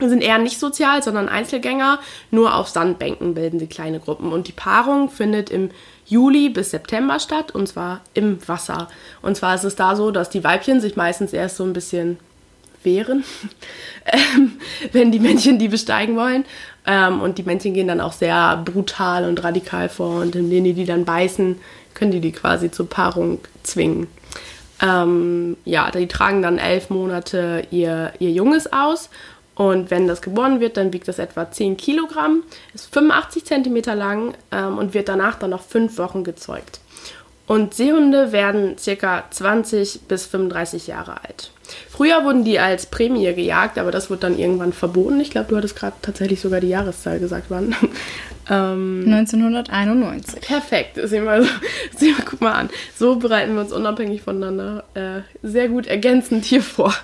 [0.00, 1.98] sind eher nicht sozial, sondern Einzelgänger.
[2.30, 4.32] Nur auf Sandbänken bilden sie kleine Gruppen.
[4.32, 5.70] Und die Paarung findet im
[6.06, 8.88] Juli bis September statt, und zwar im Wasser.
[9.22, 12.18] Und zwar ist es da so, dass die Weibchen sich meistens erst so ein bisschen
[12.82, 13.24] wehren,
[14.06, 14.52] ähm,
[14.92, 16.44] wenn die Männchen die besteigen wollen.
[16.86, 20.20] Ähm, und die Männchen gehen dann auch sehr brutal und radikal vor.
[20.20, 21.60] Und indem die die dann beißen,
[21.94, 24.06] können die die quasi zur Paarung zwingen.
[24.80, 29.10] Ähm, ja, die tragen dann elf Monate ihr, ihr Junges aus.
[29.58, 32.44] Und wenn das geboren wird, dann wiegt das etwa 10 Kilogramm,
[32.74, 36.78] ist 85 Zentimeter lang ähm, und wird danach dann noch fünf Wochen gezeugt.
[37.48, 41.50] Und Seehunde werden circa 20 bis 35 Jahre alt.
[41.90, 45.18] Früher wurden die als Prämie gejagt, aber das wurde dann irgendwann verboten.
[45.18, 47.74] Ich glaube, du hattest gerade tatsächlich sogar die Jahreszahl gesagt, wann.
[48.48, 50.40] ähm, 1991.
[50.40, 51.00] Perfekt.
[51.02, 51.42] Sehen wir,
[51.96, 52.70] sehen wir, guck mal an.
[52.96, 56.94] So bereiten wir uns unabhängig voneinander äh, sehr gut ergänzend hier vor.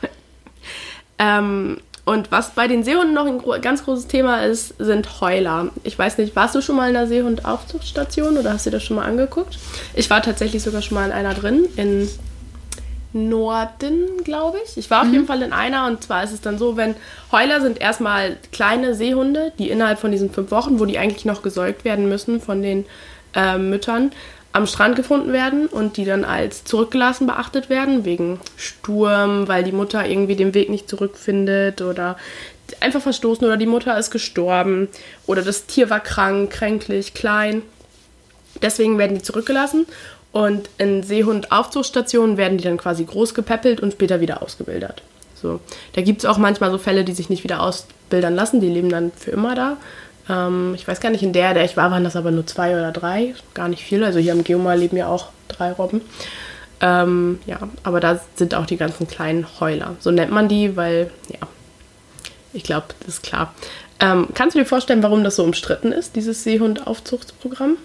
[1.18, 5.70] ähm, und was bei den Seehunden noch ein gro ganz großes Thema ist, sind Heuler.
[5.84, 8.84] Ich weiß nicht, warst du schon mal in einer Seehund-Aufzuchtstation oder hast du dir das
[8.84, 9.58] schon mal angeguckt?
[9.94, 12.08] Ich war tatsächlich sogar schon mal in einer drin, in
[13.14, 14.76] Norden, glaube ich.
[14.76, 16.94] Ich war auf jeden Fall in einer und zwar ist es dann so, wenn
[17.32, 21.42] Heuler sind erstmal kleine Seehunde, die innerhalb von diesen fünf Wochen, wo die eigentlich noch
[21.42, 22.84] gesäugt werden müssen von den
[23.34, 24.10] äh, Müttern,
[24.54, 29.72] am Strand gefunden werden und die dann als zurückgelassen beachtet werden, wegen Sturm, weil die
[29.72, 32.16] Mutter irgendwie den Weg nicht zurückfindet oder
[32.78, 34.88] einfach verstoßen oder die Mutter ist gestorben
[35.26, 37.62] oder das Tier war krank, kränklich, klein.
[38.62, 39.86] Deswegen werden die zurückgelassen
[40.30, 45.02] und in Seehund-Aufzuchtstationen werden die dann quasi groß gepäppelt und später wieder ausgebildet.
[45.34, 45.58] So.
[45.94, 48.88] Da gibt es auch manchmal so Fälle, die sich nicht wieder ausbildern lassen, die leben
[48.88, 49.78] dann für immer da.
[50.28, 52.74] Ähm, ich weiß gar nicht, in der, der ich war, waren das aber nur zwei
[52.74, 54.04] oder drei, gar nicht viel.
[54.04, 56.00] Also hier am Geomar leben ja auch drei Robben.
[56.80, 59.96] Ähm, ja, aber da sind auch die ganzen kleinen Heuler.
[60.00, 61.46] So nennt man die, weil, ja,
[62.52, 63.54] ich glaube, das ist klar.
[64.00, 67.76] Ähm, kannst du dir vorstellen, warum das so umstritten ist, dieses Seehund-Aufzuchtsprogramm?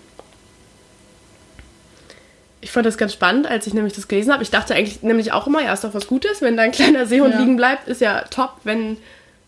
[2.62, 4.43] Ich fand das ganz spannend, als ich nämlich das gelesen habe.
[4.43, 7.06] Ich dachte eigentlich nämlich auch immer, ja, ist doch was Gutes, wenn da ein kleiner
[7.06, 7.39] Seehund ja.
[7.39, 8.97] liegen bleibt, ist ja top, wenn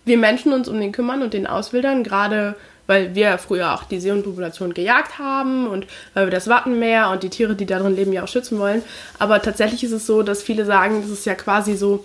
[0.06, 2.56] wir Menschen uns um den kümmern und den auswildern, gerade
[2.92, 7.30] weil wir früher auch die Seehundpopulation gejagt haben und weil wir das Wattenmeer und die
[7.30, 8.84] Tiere, die darin leben, ja auch schützen wollen.
[9.18, 12.04] Aber tatsächlich ist es so, dass viele sagen, dass es ja quasi so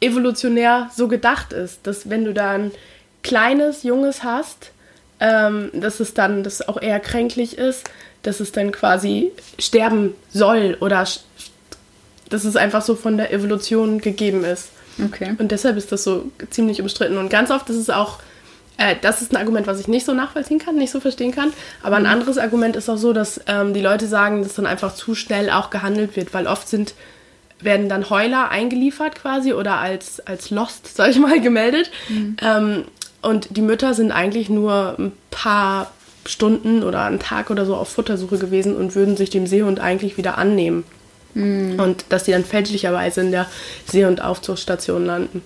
[0.00, 2.70] evolutionär so gedacht ist, dass wenn du da ein
[3.24, 4.70] kleines, junges hast,
[5.18, 7.82] ähm, dass es dann, dass auch eher kränklich ist,
[8.22, 11.08] dass es dann quasi sterben soll oder
[12.30, 14.68] dass es einfach so von der Evolution gegeben ist.
[15.04, 15.34] Okay.
[15.38, 17.18] Und deshalb ist das so ziemlich umstritten.
[17.18, 18.20] Und ganz oft ist es auch,
[18.76, 21.52] äh, das ist ein Argument, was ich nicht so nachvollziehen kann, nicht so verstehen kann.
[21.82, 22.08] Aber ein mhm.
[22.08, 25.50] anderes Argument ist auch so, dass ähm, die Leute sagen, dass dann einfach zu schnell
[25.50, 26.94] auch gehandelt wird, weil oft sind
[27.60, 31.90] werden dann Heuler eingeliefert quasi oder als, als Lost, sag ich mal, gemeldet.
[32.08, 32.36] Mhm.
[32.42, 32.84] Ähm,
[33.22, 35.90] und die Mütter sind eigentlich nur ein paar
[36.26, 40.16] Stunden oder einen Tag oder so auf Futtersuche gewesen und würden sich dem Seehund eigentlich
[40.16, 40.84] wieder annehmen.
[41.34, 41.80] Mhm.
[41.80, 43.46] Und dass die dann fälschlicherweise in der
[43.86, 45.42] See- und Aufzuchtstation landen.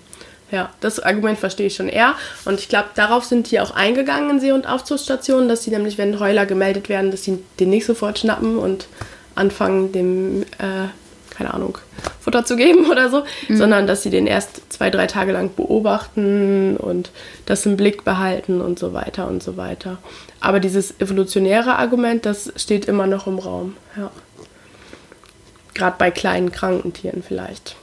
[0.50, 2.14] Ja, das Argument verstehe ich schon eher.
[2.44, 5.98] Und ich glaube, darauf sind die auch eingegangen in See- und Aufzuchtsstationen, dass sie nämlich,
[5.98, 8.88] wenn Heuler gemeldet werden, dass sie den nicht sofort schnappen und
[9.34, 10.88] anfangen, dem, äh,
[11.30, 11.78] keine Ahnung,
[12.20, 13.56] Futter zu geben oder so, mhm.
[13.56, 17.10] sondern dass sie den erst zwei, drei Tage lang beobachten und
[17.44, 19.98] das im Blick behalten und so weiter und so weiter.
[20.40, 23.76] Aber dieses evolutionäre Argument, das steht immer noch im Raum.
[23.96, 24.10] Ja.
[25.74, 27.76] Gerade bei kleinen kranken Tieren vielleicht.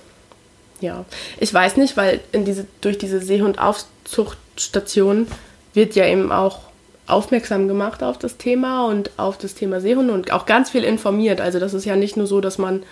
[0.82, 1.06] Ja,
[1.40, 5.28] ich weiß nicht, weil diese, durch diese Seehundaufzuchtstation
[5.74, 6.60] wird ja eben auch
[7.08, 11.40] aufmerksam gemacht auf das Thema und auf das Thema Seehunde und auch ganz viel informiert.
[11.40, 12.84] Also das ist ja nicht nur so, dass man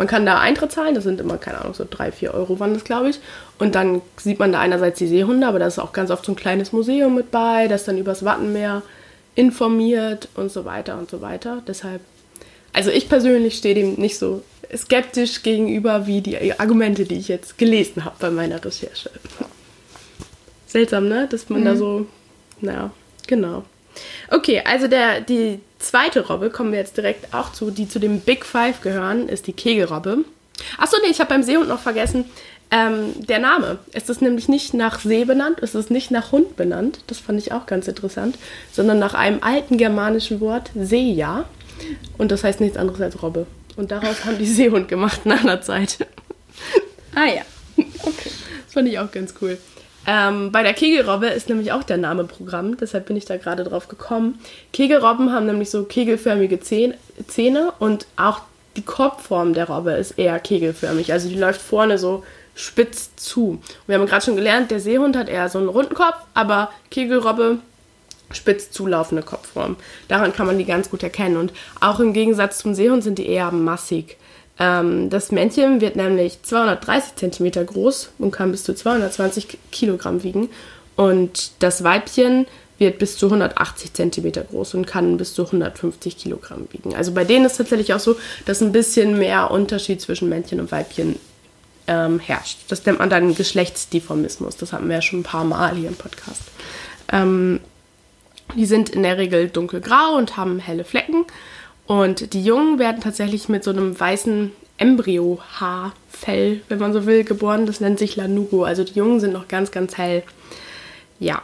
[0.00, 2.72] man kann da Eintritt zahlen, das sind immer, keine Ahnung, so drei, vier Euro waren
[2.72, 3.20] das, glaube ich.
[3.58, 6.32] Und dann sieht man da einerseits die Seehunde, aber da ist auch ganz oft so
[6.32, 8.80] ein kleines Museum mit bei, das dann übers Wattenmeer
[9.34, 11.62] informiert und so weiter und so weiter.
[11.66, 12.00] Deshalb,
[12.72, 14.42] also ich persönlich stehe dem nicht so
[14.76, 19.10] skeptisch gegenüber wie die Argumente, die ich jetzt gelesen habe bei meiner Recherche.
[20.66, 21.26] Seltsam, ne?
[21.28, 21.64] Dass man mhm.
[21.64, 22.06] da so,
[22.60, 22.90] naja,
[23.26, 23.64] genau.
[24.30, 28.20] Okay, also der, die zweite Robbe, kommen wir jetzt direkt auch zu, die zu dem
[28.20, 30.18] Big Five gehören, ist die Kegelrobbe.
[30.78, 32.26] Achso, nee, ich habe beim Seehund noch vergessen,
[32.70, 33.78] ähm, der Name.
[33.92, 37.38] Es ist nämlich nicht nach See benannt, es ist nicht nach Hund benannt, das fand
[37.40, 38.38] ich auch ganz interessant,
[38.70, 41.46] sondern nach einem alten germanischen Wort, Seeja.
[42.18, 43.46] Und das heißt nichts anderes als Robbe.
[43.76, 45.98] Und daraus haben die Seehund gemacht nach einer Zeit.
[47.14, 47.42] Ah ja.
[47.76, 48.30] Okay.
[48.64, 49.58] Das fand ich auch ganz cool.
[50.06, 53.64] Ähm, bei der Kegelrobbe ist nämlich auch der Name Programm, deshalb bin ich da gerade
[53.64, 54.38] drauf gekommen.
[54.72, 58.40] Kegelrobben haben nämlich so kegelförmige Zähne und auch
[58.76, 61.12] die Kopfform der Robbe ist eher kegelförmig.
[61.12, 63.50] Also die läuft vorne so spitz zu.
[63.50, 66.70] Und wir haben gerade schon gelernt, der Seehund hat eher so einen runden Kopf, aber
[66.90, 67.58] Kegelrobbe
[68.32, 69.76] spitz zulaufende Kopfform.
[70.08, 71.36] Daran kann man die ganz gut erkennen.
[71.36, 74.16] Und auch im Gegensatz zum Seehund sind die eher massig.
[74.58, 80.48] Ähm, das Männchen wird nämlich 230 cm groß und kann bis zu 220 Kilogramm wiegen.
[80.96, 82.46] Und das Weibchen
[82.78, 86.94] wird bis zu 180 cm groß und kann bis zu 150 Kilogramm wiegen.
[86.94, 88.16] Also bei denen ist tatsächlich auch so,
[88.46, 91.16] dass ein bisschen mehr Unterschied zwischen Männchen und Weibchen
[91.86, 92.58] ähm, herrscht.
[92.68, 94.56] Das nennt man dann Geschlechtsdifformismus.
[94.56, 96.42] Das hatten wir ja schon ein paar Mal hier im Podcast.
[97.12, 97.60] Ähm,
[98.54, 101.24] die sind in der Regel dunkelgrau und haben helle Flecken.
[101.86, 107.66] Und die Jungen werden tatsächlich mit so einem weißen Embryo-Haarfell, wenn man so will, geboren.
[107.66, 108.64] Das nennt sich Lanugo.
[108.64, 110.22] Also die Jungen sind noch ganz, ganz hell.
[111.18, 111.42] Ja,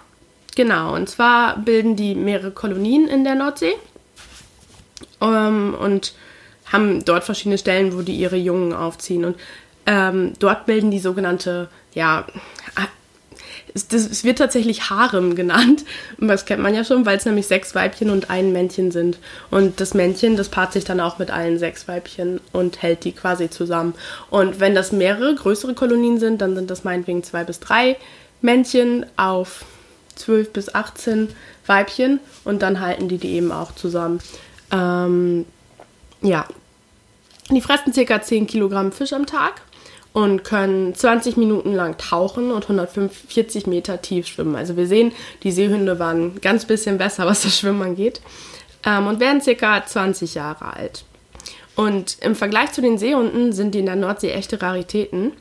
[0.55, 0.95] genau.
[0.95, 3.75] Und zwar bilden die mehrere Kolonien in der Nordsee
[5.21, 6.15] ähm, und
[6.73, 9.25] haben dort verschiedene Stellen, wo die ihre Jungen aufziehen.
[9.25, 9.37] Und
[9.87, 12.27] ähm, dort bilden die sogenannte, ja,
[13.77, 15.85] es, das, es wird tatsächlich Harem genannt.
[16.19, 19.19] Und das kennt man ja schon, weil es nämlich sechs Weibchen und ein Männchen sind.
[19.51, 23.13] Und das Männchen, das paart sich dann auch mit allen sechs Weibchen und hält die
[23.13, 23.95] quasi zusammen.
[24.31, 27.97] Und wenn das mehrere größere Kolonien sind, dann sind das meinetwegen zwei bis drei
[28.41, 29.65] Männchen auf
[30.15, 31.29] zwölf bis 18
[31.67, 34.21] Weibchen und dann halten die die eben auch zusammen.
[34.73, 35.45] Ähm,
[36.23, 36.47] ja.
[37.51, 38.23] Die fressen ca.
[38.23, 39.61] 10 Kilogramm Fisch am Tag
[40.17, 44.57] und können 20 Minuten lang tauchen und 140 Meter tief schwimmen.
[44.57, 45.13] Also wir sehen,
[45.43, 48.23] die Seehunde waren ganz bisschen besser, was das Schwimmen angeht
[48.87, 51.05] ähm, und werden circa 20 Jahre alt.
[51.75, 55.33] Und im Vergleich zu den Seehunden sind die in der Nordsee echte Raritäten,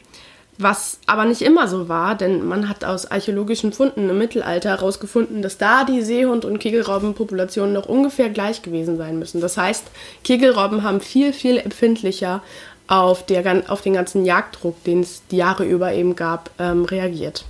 [0.58, 5.42] Was aber nicht immer so war, denn man hat aus archäologischen Funden im Mittelalter herausgefunden,
[5.42, 9.40] dass da die Seehund- und Kegelrobbenpopulationen noch ungefähr gleich gewesen sein müssen.
[9.40, 9.86] Das heißt,
[10.26, 12.42] Kegelrobben haben viel, viel empfindlicher
[12.88, 17.46] auf, der, auf den ganzen Jagddruck, den es die Jahre über eben gab, ähm, reagiert.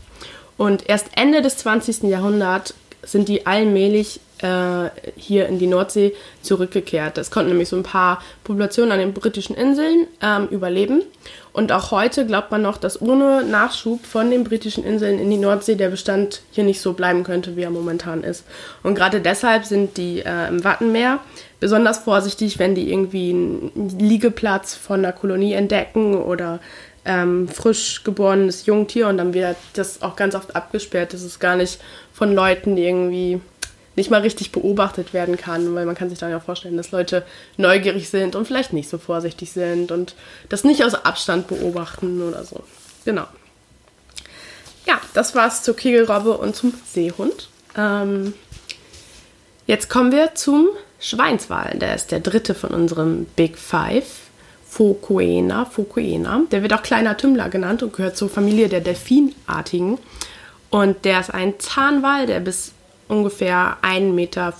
[0.57, 2.03] Und erst Ende des 20.
[2.03, 2.73] Jahrhunderts
[3.03, 7.17] sind die allmählich äh, hier in die Nordsee zurückgekehrt.
[7.17, 11.01] Es konnten nämlich so ein paar Populationen an den britischen Inseln ähm, überleben.
[11.53, 15.37] Und auch heute glaubt man noch, dass ohne Nachschub von den britischen Inseln in die
[15.37, 18.43] Nordsee der Bestand hier nicht so bleiben könnte, wie er momentan ist.
[18.83, 21.19] Und gerade deshalb sind die äh, im Wattenmeer
[21.61, 26.59] besonders vorsichtig, wenn die irgendwie einen Liegeplatz von einer Kolonie entdecken oder
[27.05, 31.13] ähm, frisch geborenes Jungtier und dann wird das auch ganz oft abgesperrt.
[31.13, 31.79] Das ist gar nicht
[32.11, 33.39] von Leuten irgendwie
[33.95, 37.23] nicht mal richtig beobachtet werden kann, weil man kann sich dann ja vorstellen, dass Leute
[37.57, 40.15] neugierig sind und vielleicht nicht so vorsichtig sind und
[40.49, 42.63] das nicht aus Abstand beobachten oder so.
[43.05, 43.25] Genau.
[44.85, 47.49] Ja, das war's zur Kegelrobbe und zum Seehund.
[47.77, 48.33] Ähm,
[49.65, 50.67] jetzt kommen wir zum
[50.99, 51.77] Schweinswal.
[51.79, 54.05] Der ist der dritte von unserem Big Five.
[54.67, 56.41] Focuena, Focuena.
[56.51, 59.97] Der wird auch kleiner Tümmler genannt und gehört zur Familie der Delfinartigen.
[60.69, 62.73] Und der ist ein Zahnwal, der bis
[63.07, 64.53] ungefähr 1,85 Meter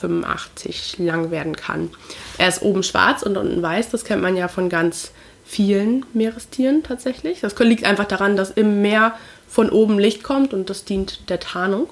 [0.99, 1.89] lang werden kann.
[2.37, 3.89] Er ist oben schwarz und unten weiß.
[3.89, 5.11] Das kennt man ja von ganz
[5.45, 7.41] vielen Meerestieren tatsächlich.
[7.41, 9.15] Das liegt einfach daran, dass im Meer
[9.47, 11.87] von oben Licht kommt und das dient der Tarnung.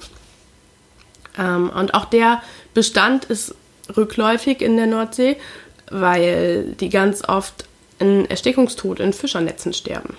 [1.37, 2.41] Ähm, und auch der
[2.73, 3.55] Bestand ist
[3.95, 5.37] rückläufig in der Nordsee,
[5.89, 7.65] weil die ganz oft
[7.99, 10.17] in Erstickungstod in Fischernetzen sterben.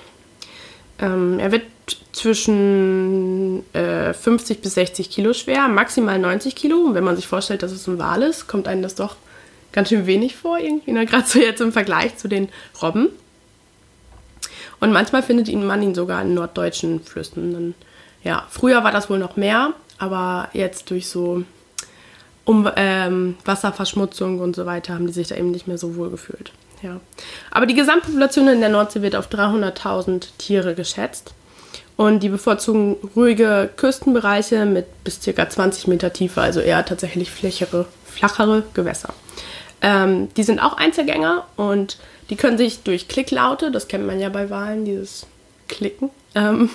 [0.98, 1.64] Ähm, er wird
[2.12, 6.78] zwischen äh, 50 bis 60 Kilo schwer, maximal 90 Kilo.
[6.78, 9.16] Und wenn man sich vorstellt, dass es ein Wal ist, kommt einem das doch
[9.72, 11.06] ganz schön wenig vor, irgendwie, ne?
[11.06, 12.48] gerade so jetzt im Vergleich zu den
[12.80, 13.08] Robben.
[14.80, 17.52] Und manchmal findet man ihn sogar in norddeutschen Flüssen.
[17.52, 17.74] Dann,
[18.22, 21.44] ja, früher war das wohl noch mehr, aber jetzt durch so
[22.44, 26.10] um, ähm, Wasserverschmutzung und so weiter haben die sich da eben nicht mehr so wohl
[26.10, 26.52] gefühlt.
[26.82, 27.00] Ja.
[27.50, 31.32] Aber die Gesamtpopulation in der Nordsee wird auf 300.000 Tiere geschätzt.
[31.96, 35.48] Und die bevorzugen ruhige Küstenbereiche mit bis ca.
[35.48, 39.14] 20 Meter Tiefe, also eher tatsächlich flächere, flachere Gewässer.
[39.80, 41.98] Ähm, die sind auch Einzelgänger und
[42.30, 45.26] die können sich durch Klicklaute, das kennt man ja bei Wahlen, dieses
[45.68, 46.70] Klicken, ähm,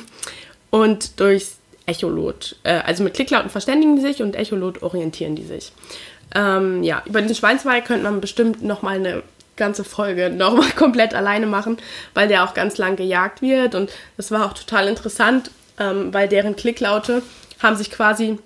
[0.70, 1.48] und durch
[1.86, 2.56] Echolot.
[2.64, 5.74] Äh, also mit Klicklauten verständigen die sich und Echolot orientieren die sich.
[6.36, 9.24] Ähm, ja, über den Schweinswald könnte man bestimmt nochmal eine
[9.60, 11.78] ganze Folge nochmal komplett alleine machen,
[12.16, 13.76] weil der auch ganz lang gejagt wird.
[13.76, 17.22] Und das war auch total interessant, ähm, weil deren Klicklaute
[17.62, 18.40] haben sich quasi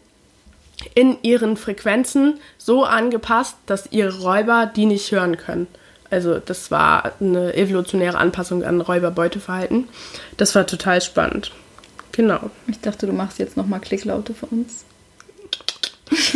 [0.95, 5.68] in ihren Frequenzen so angepasst, dass ihre Räuber die nicht hören können.
[6.09, 9.88] Also das war eine evolutionäre Anpassung an Räuberbeuteverhalten.
[10.38, 11.51] Das war total spannend.
[12.11, 12.51] Genau.
[12.68, 14.86] Ich dachte, du machst jetzt nochmal Klicklaute für uns.
[16.11, 16.34] ich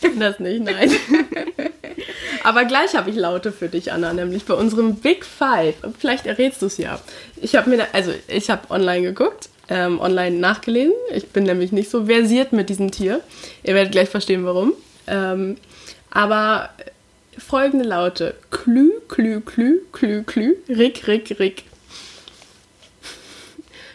[0.00, 0.90] kann das nicht, nein.
[2.44, 5.76] Aber gleich habe ich Laute für dich, Anna, nämlich bei unserem Big Five.
[5.98, 7.00] Vielleicht errätst du es ja.
[7.40, 10.92] Ich habe mir, da, also ich habe online geguckt, ähm, online nachgelesen.
[11.14, 13.20] Ich bin nämlich nicht so versiert mit diesem Tier.
[13.62, 14.74] Ihr werdet gleich verstehen, warum.
[15.06, 15.56] Ähm,
[16.10, 16.68] aber
[17.38, 21.64] folgende Laute: Klü, Klü, Klü, Klü, Klü, Rick, Rick, Rick.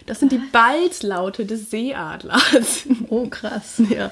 [0.08, 2.86] Das sind die Balzlaute des Seeadlers.
[3.10, 3.80] Oh, krass.
[3.92, 4.10] Ja.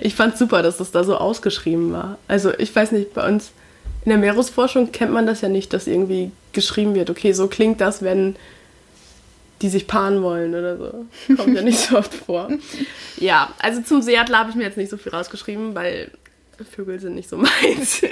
[0.00, 2.18] Ich fand super, dass das da so ausgeschrieben war.
[2.28, 3.50] Also, ich weiß nicht, bei uns
[4.04, 7.80] in der Meeresforschung kennt man das ja nicht, dass irgendwie geschrieben wird, okay, so klingt
[7.80, 8.36] das, wenn
[9.60, 11.06] die sich paaren wollen oder so.
[11.36, 12.48] Kommt ja nicht so oft vor.
[13.18, 16.10] Ja, also zum Seeadler habe ich mir jetzt nicht so viel rausgeschrieben, weil
[16.74, 18.02] Vögel sind nicht so meins.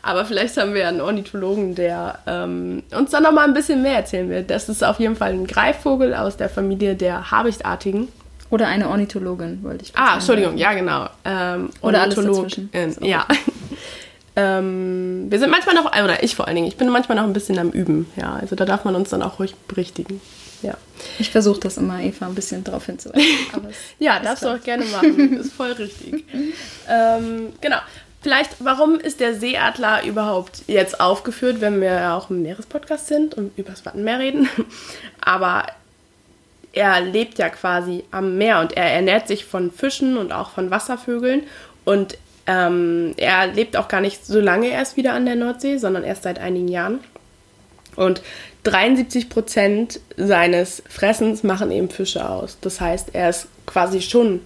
[0.00, 3.82] Aber vielleicht haben wir ja einen Ornithologen, der ähm, uns da noch mal ein bisschen
[3.82, 4.50] mehr erzählen wird.
[4.50, 8.08] Das ist auf jeden Fall ein Greifvogel aus der Familie der Habichtartigen.
[8.50, 11.08] Oder eine Ornithologin, wollte ich Ah, Entschuldigung, ja, genau.
[11.24, 12.70] Ähm, Oder alles dazwischen.
[13.00, 13.26] Ja.
[14.34, 17.32] Ähm, wir sind manchmal noch, oder ich vor allen Dingen, ich bin manchmal noch ein
[17.32, 18.34] bisschen am Üben, ja.
[18.34, 20.20] Also da darf man uns dann auch ruhig berichtigen.
[20.62, 20.74] Ja.
[21.18, 23.26] Ich versuche das immer, Eva, ein bisschen drauf hinzuweisen.
[23.98, 24.54] ja, darfst toll.
[24.54, 25.36] du auch gerne machen.
[25.40, 26.24] Ist voll richtig.
[26.88, 27.78] ähm, genau.
[28.22, 33.34] Vielleicht, warum ist der Seeadler überhaupt jetzt aufgeführt, wenn wir ja auch im Meerespodcast sind
[33.34, 34.48] und über das Wattenmeer reden?
[35.20, 35.66] Aber
[36.72, 40.70] er lebt ja quasi am Meer und er ernährt sich von Fischen und auch von
[40.70, 41.42] Wasservögeln
[41.84, 42.16] und
[42.46, 46.24] ähm, er lebt auch gar nicht so lange erst wieder an der Nordsee, sondern erst
[46.24, 47.00] seit einigen Jahren.
[47.94, 48.22] Und
[48.64, 52.58] 73 Prozent seines Fressens machen eben Fische aus.
[52.60, 54.40] Das heißt, er ist quasi schon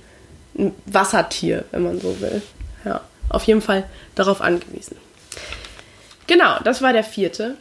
[0.59, 2.43] ein Wassertier, wenn man so will.
[2.85, 3.85] Ja, auf jeden Fall
[4.15, 4.97] darauf angewiesen.
[6.27, 7.57] Genau, das war der vierte.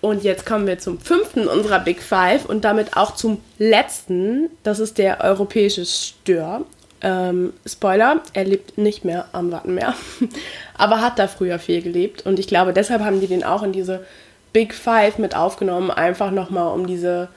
[0.00, 4.48] Und jetzt kommen wir zum fünften unserer Big Five und damit auch zum letzten.
[4.62, 6.64] Das ist der europäische Stör.
[7.02, 9.94] Ähm, Spoiler, er lebt nicht mehr am Wattenmeer,
[10.76, 12.26] aber hat da früher viel gelebt.
[12.26, 14.04] Und ich glaube, deshalb haben die den auch in diese
[14.52, 17.28] Big Five mit aufgenommen, einfach nochmal um diese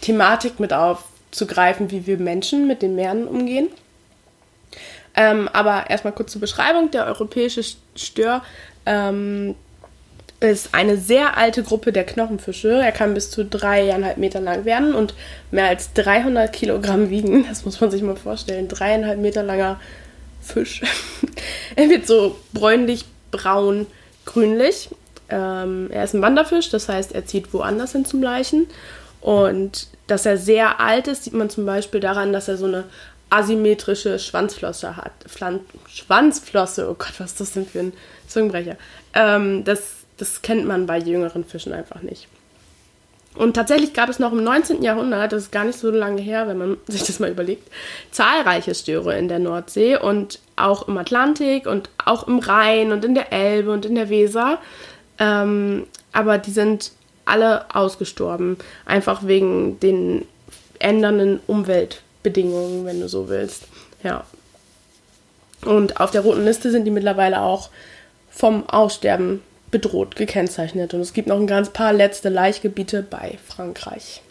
[0.00, 3.68] Thematik mit aufzugreifen, wie wir Menschen mit den Meeren umgehen.
[5.14, 6.90] Ähm, aber erstmal kurz zur Beschreibung.
[6.90, 7.62] Der europäische
[7.94, 8.42] Stör
[8.86, 9.54] ähm,
[10.42, 12.70] ist eine sehr alte Gruppe der Knochenfische.
[12.70, 15.14] Er kann bis zu dreieinhalb Meter lang werden und
[15.50, 17.46] mehr als 300 Kilogramm wiegen.
[17.48, 18.68] Das muss man sich mal vorstellen.
[18.68, 19.80] Dreieinhalb Meter langer
[20.40, 20.82] Fisch.
[21.76, 23.86] er wird so bräunlich, braun,
[24.24, 24.90] grünlich.
[25.28, 28.66] Ähm, er ist ein Wanderfisch, das heißt, er zieht woanders hin zum Leichen.
[29.20, 32.84] Und dass er sehr alt ist, sieht man zum Beispiel daran, dass er so eine
[33.30, 35.12] asymmetrische Schwanzflosse hat.
[35.26, 37.92] Flan Schwanzflosse, oh Gott, was ist das denn für ein
[38.26, 38.76] Zungenbrecher?
[39.14, 42.28] Ähm, das, das kennt man bei jüngeren Fischen einfach nicht.
[43.34, 44.80] Und tatsächlich gab es noch im 19.
[44.80, 47.68] Jahrhundert, das ist gar nicht so lange her, wenn man sich das mal überlegt,
[48.12, 53.16] zahlreiche Störe in der Nordsee und auch im Atlantik und auch im Rhein und in
[53.16, 54.58] der Elbe und in der Weser.
[55.18, 56.92] Ähm, aber die sind
[57.24, 60.24] alle ausgestorben, einfach wegen den
[60.78, 63.64] ändernden Umweltbedingungen, wenn du so willst.
[64.04, 64.24] Ja.
[65.64, 67.70] Und auf der roten Liste sind die mittlerweile auch
[68.30, 69.42] vom Aussterben
[69.72, 70.94] bedroht gekennzeichnet.
[70.94, 74.22] Und es gibt noch ein ganz paar letzte Laichgebiete bei Frankreich.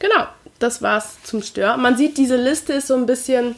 [0.00, 0.26] Genau,
[0.58, 1.76] das war's zum Stör.
[1.76, 3.54] Man sieht, diese Liste ist so ein bisschen.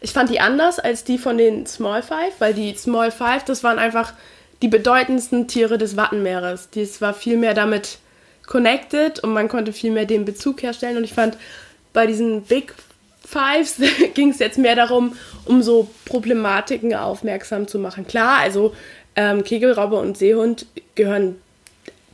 [0.00, 3.62] Ich fand die anders als die von den Small Five, weil die Small Five, das
[3.64, 4.14] waren einfach
[4.62, 6.70] die bedeutendsten Tiere des Wattenmeeres.
[6.70, 7.98] Dies war viel mehr damit
[8.46, 10.96] connected und man konnte viel mehr den Bezug herstellen.
[10.96, 11.36] Und ich fand,
[11.92, 12.74] bei diesen Big
[13.26, 13.80] Fives
[14.14, 18.06] ging es jetzt mehr darum, um so Problematiken aufmerksam zu machen.
[18.06, 18.74] Klar, also
[19.16, 21.36] ähm, Kegelrauber und Seehund gehören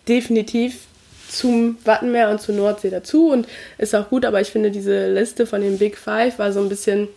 [0.09, 0.87] definitiv
[1.29, 3.47] zum Wattenmeer und zur Nordsee dazu und
[3.79, 6.69] ist auch gut, aber ich finde, diese Liste von den Big Five war so ein
[6.69, 7.09] bisschen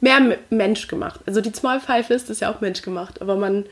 [0.00, 1.20] mehr Mensch gemacht.
[1.26, 3.64] Also die Small Five List ist ja auch Mensch gemacht, aber man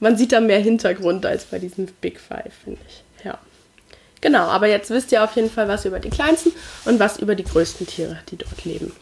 [0.00, 3.24] man sieht da mehr Hintergrund als bei diesen Big Five, finde ich.
[3.24, 3.38] Ja.
[4.20, 6.52] Genau, aber jetzt wisst ihr auf jeden Fall was über die kleinsten
[6.84, 8.92] und was über die größten Tiere, die dort leben.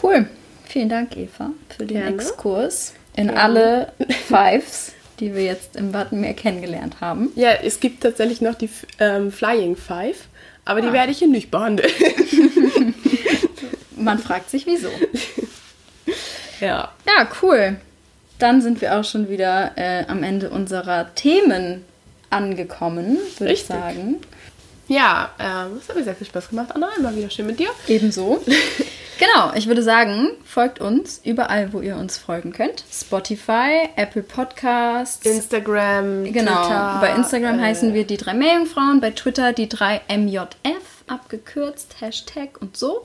[0.00, 0.26] Cool.
[0.64, 2.16] Vielen Dank, Eva, für den Gerne.
[2.16, 3.40] Exkurs in Gerne.
[3.40, 3.92] alle
[4.26, 7.30] Fives, die wir jetzt im Wattenmeer kennengelernt haben.
[7.36, 10.26] Ja, es gibt tatsächlich noch die ähm, Flying Five,
[10.64, 10.82] aber ah.
[10.82, 11.90] die werde ich hier nicht behandeln.
[13.96, 14.90] Man fragt sich, wieso.
[16.60, 16.92] Ja.
[17.06, 17.78] Ja, cool
[18.38, 21.84] dann sind wir auch schon wieder äh, am Ende unserer Themen
[22.30, 24.16] angekommen, würde ich sagen.
[24.88, 26.90] Ja, ähm, es hat mir sehr viel Spaß gemacht, Anna.
[26.98, 27.70] Immer wieder schön mit dir.
[27.86, 28.42] Ebenso.
[29.18, 32.84] genau, ich würde sagen, folgt uns überall, wo ihr uns folgen könnt.
[32.92, 36.62] Spotify, Apple Podcasts, Instagram, genau.
[36.62, 36.98] Twitter.
[37.00, 42.60] Bei Instagram äh, heißen wir die drei Meerjungfrauen, bei Twitter die drei MJF abgekürzt, Hashtag
[42.60, 43.04] und so.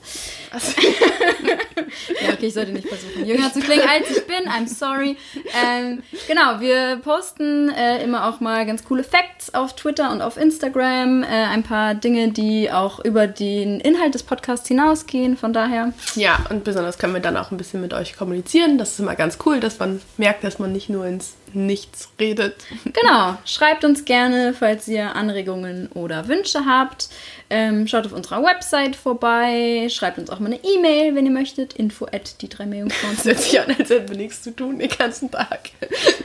[0.50, 0.80] Also.
[2.22, 4.48] ja, okay, ich sollte nicht versuchen, jünger zu klingen, als ich bin.
[4.48, 5.16] I'm sorry.
[5.62, 10.36] Ähm, genau, wir posten äh, immer auch mal ganz coole Facts auf Twitter und auf
[10.36, 11.22] Instagram.
[11.22, 15.36] Äh, ein paar Dinge, die auch über den Inhalt des Podcasts hinausgehen.
[15.36, 15.92] Von daher.
[16.14, 18.78] Ja, und besonders können wir dann auch ein bisschen mit euch kommunizieren.
[18.78, 22.56] Das ist immer ganz cool, dass man merkt, dass man nicht nur ins Nichts redet.
[22.92, 23.36] Genau.
[23.44, 27.08] Schreibt uns gerne, falls ihr Anregungen oder Wünsche habt.
[27.48, 31.74] Ähm, schaut auf unserer Website vorbei, schreibt uns auch mal eine E-Mail, wenn ihr möchtet.
[31.74, 33.16] Info at die drei Meerjungfrauen.
[33.16, 35.70] Das hört sich an, als hätten wir nichts zu tun den ganzen Tag.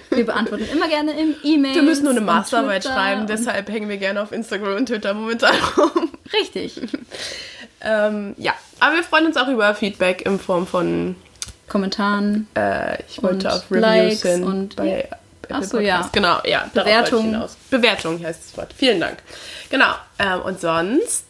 [0.09, 1.75] Wir beantworten immer gerne im E-Mail.
[1.75, 5.55] Wir müssen nur eine Masterarbeit schreiben, deshalb hängen wir gerne auf Instagram und Twitter momentan
[5.77, 6.11] rum.
[6.33, 6.79] Richtig.
[7.81, 11.15] ähm, ja, aber wir freuen uns auch über Feedback in Form von
[11.67, 12.47] Kommentaren.
[12.55, 15.09] Äh, ich wollte auf Reviews Likes hin und bei
[15.49, 16.09] Achso, ja.
[16.11, 16.69] Genau, ja.
[16.73, 17.45] Bewertung.
[17.69, 18.73] Bewertung heißt das Wort.
[18.75, 19.17] Vielen Dank.
[19.69, 19.93] Genau.
[20.19, 21.25] Ähm, und sonst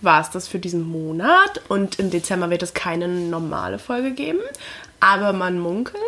[0.00, 1.60] war es das für diesen Monat.
[1.68, 4.40] Und im Dezember wird es keine normale Folge geben.
[5.00, 6.00] Aber man munkelt,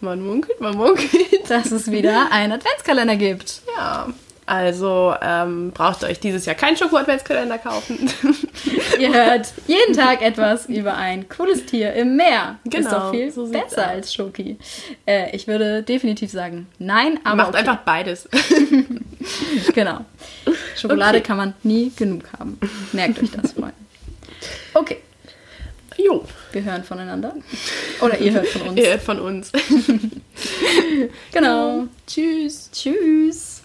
[0.00, 1.10] man munkelt, man munkelt.
[1.48, 3.62] Dass es wieder einen Adventskalender gibt.
[3.76, 4.08] Ja.
[4.46, 8.08] Also ähm, braucht ihr euch dieses Jahr keinen Schoko-Adventskalender kaufen.
[8.98, 12.60] ihr hört jeden Tag etwas über ein cooles Tier im Meer.
[12.64, 14.56] Genau, ist doch viel so besser als Schoki.
[15.04, 17.36] Äh, ich würde definitiv sagen, nein, aber.
[17.36, 17.58] Macht okay.
[17.58, 18.28] einfach beides.
[19.74, 20.04] genau.
[20.76, 21.26] Schokolade okay.
[21.26, 22.60] kann man nie genug haben.
[22.92, 23.74] Merkt euch das, Freunde.
[24.74, 24.98] Okay.
[25.98, 26.24] Jo.
[26.52, 27.34] Wir hören voneinander.
[28.00, 28.78] Oder ihr hört von uns.
[28.78, 29.50] ihr hört von uns.
[31.32, 31.88] genau.
[32.06, 32.70] Tschüss.
[32.70, 33.55] Tschüss.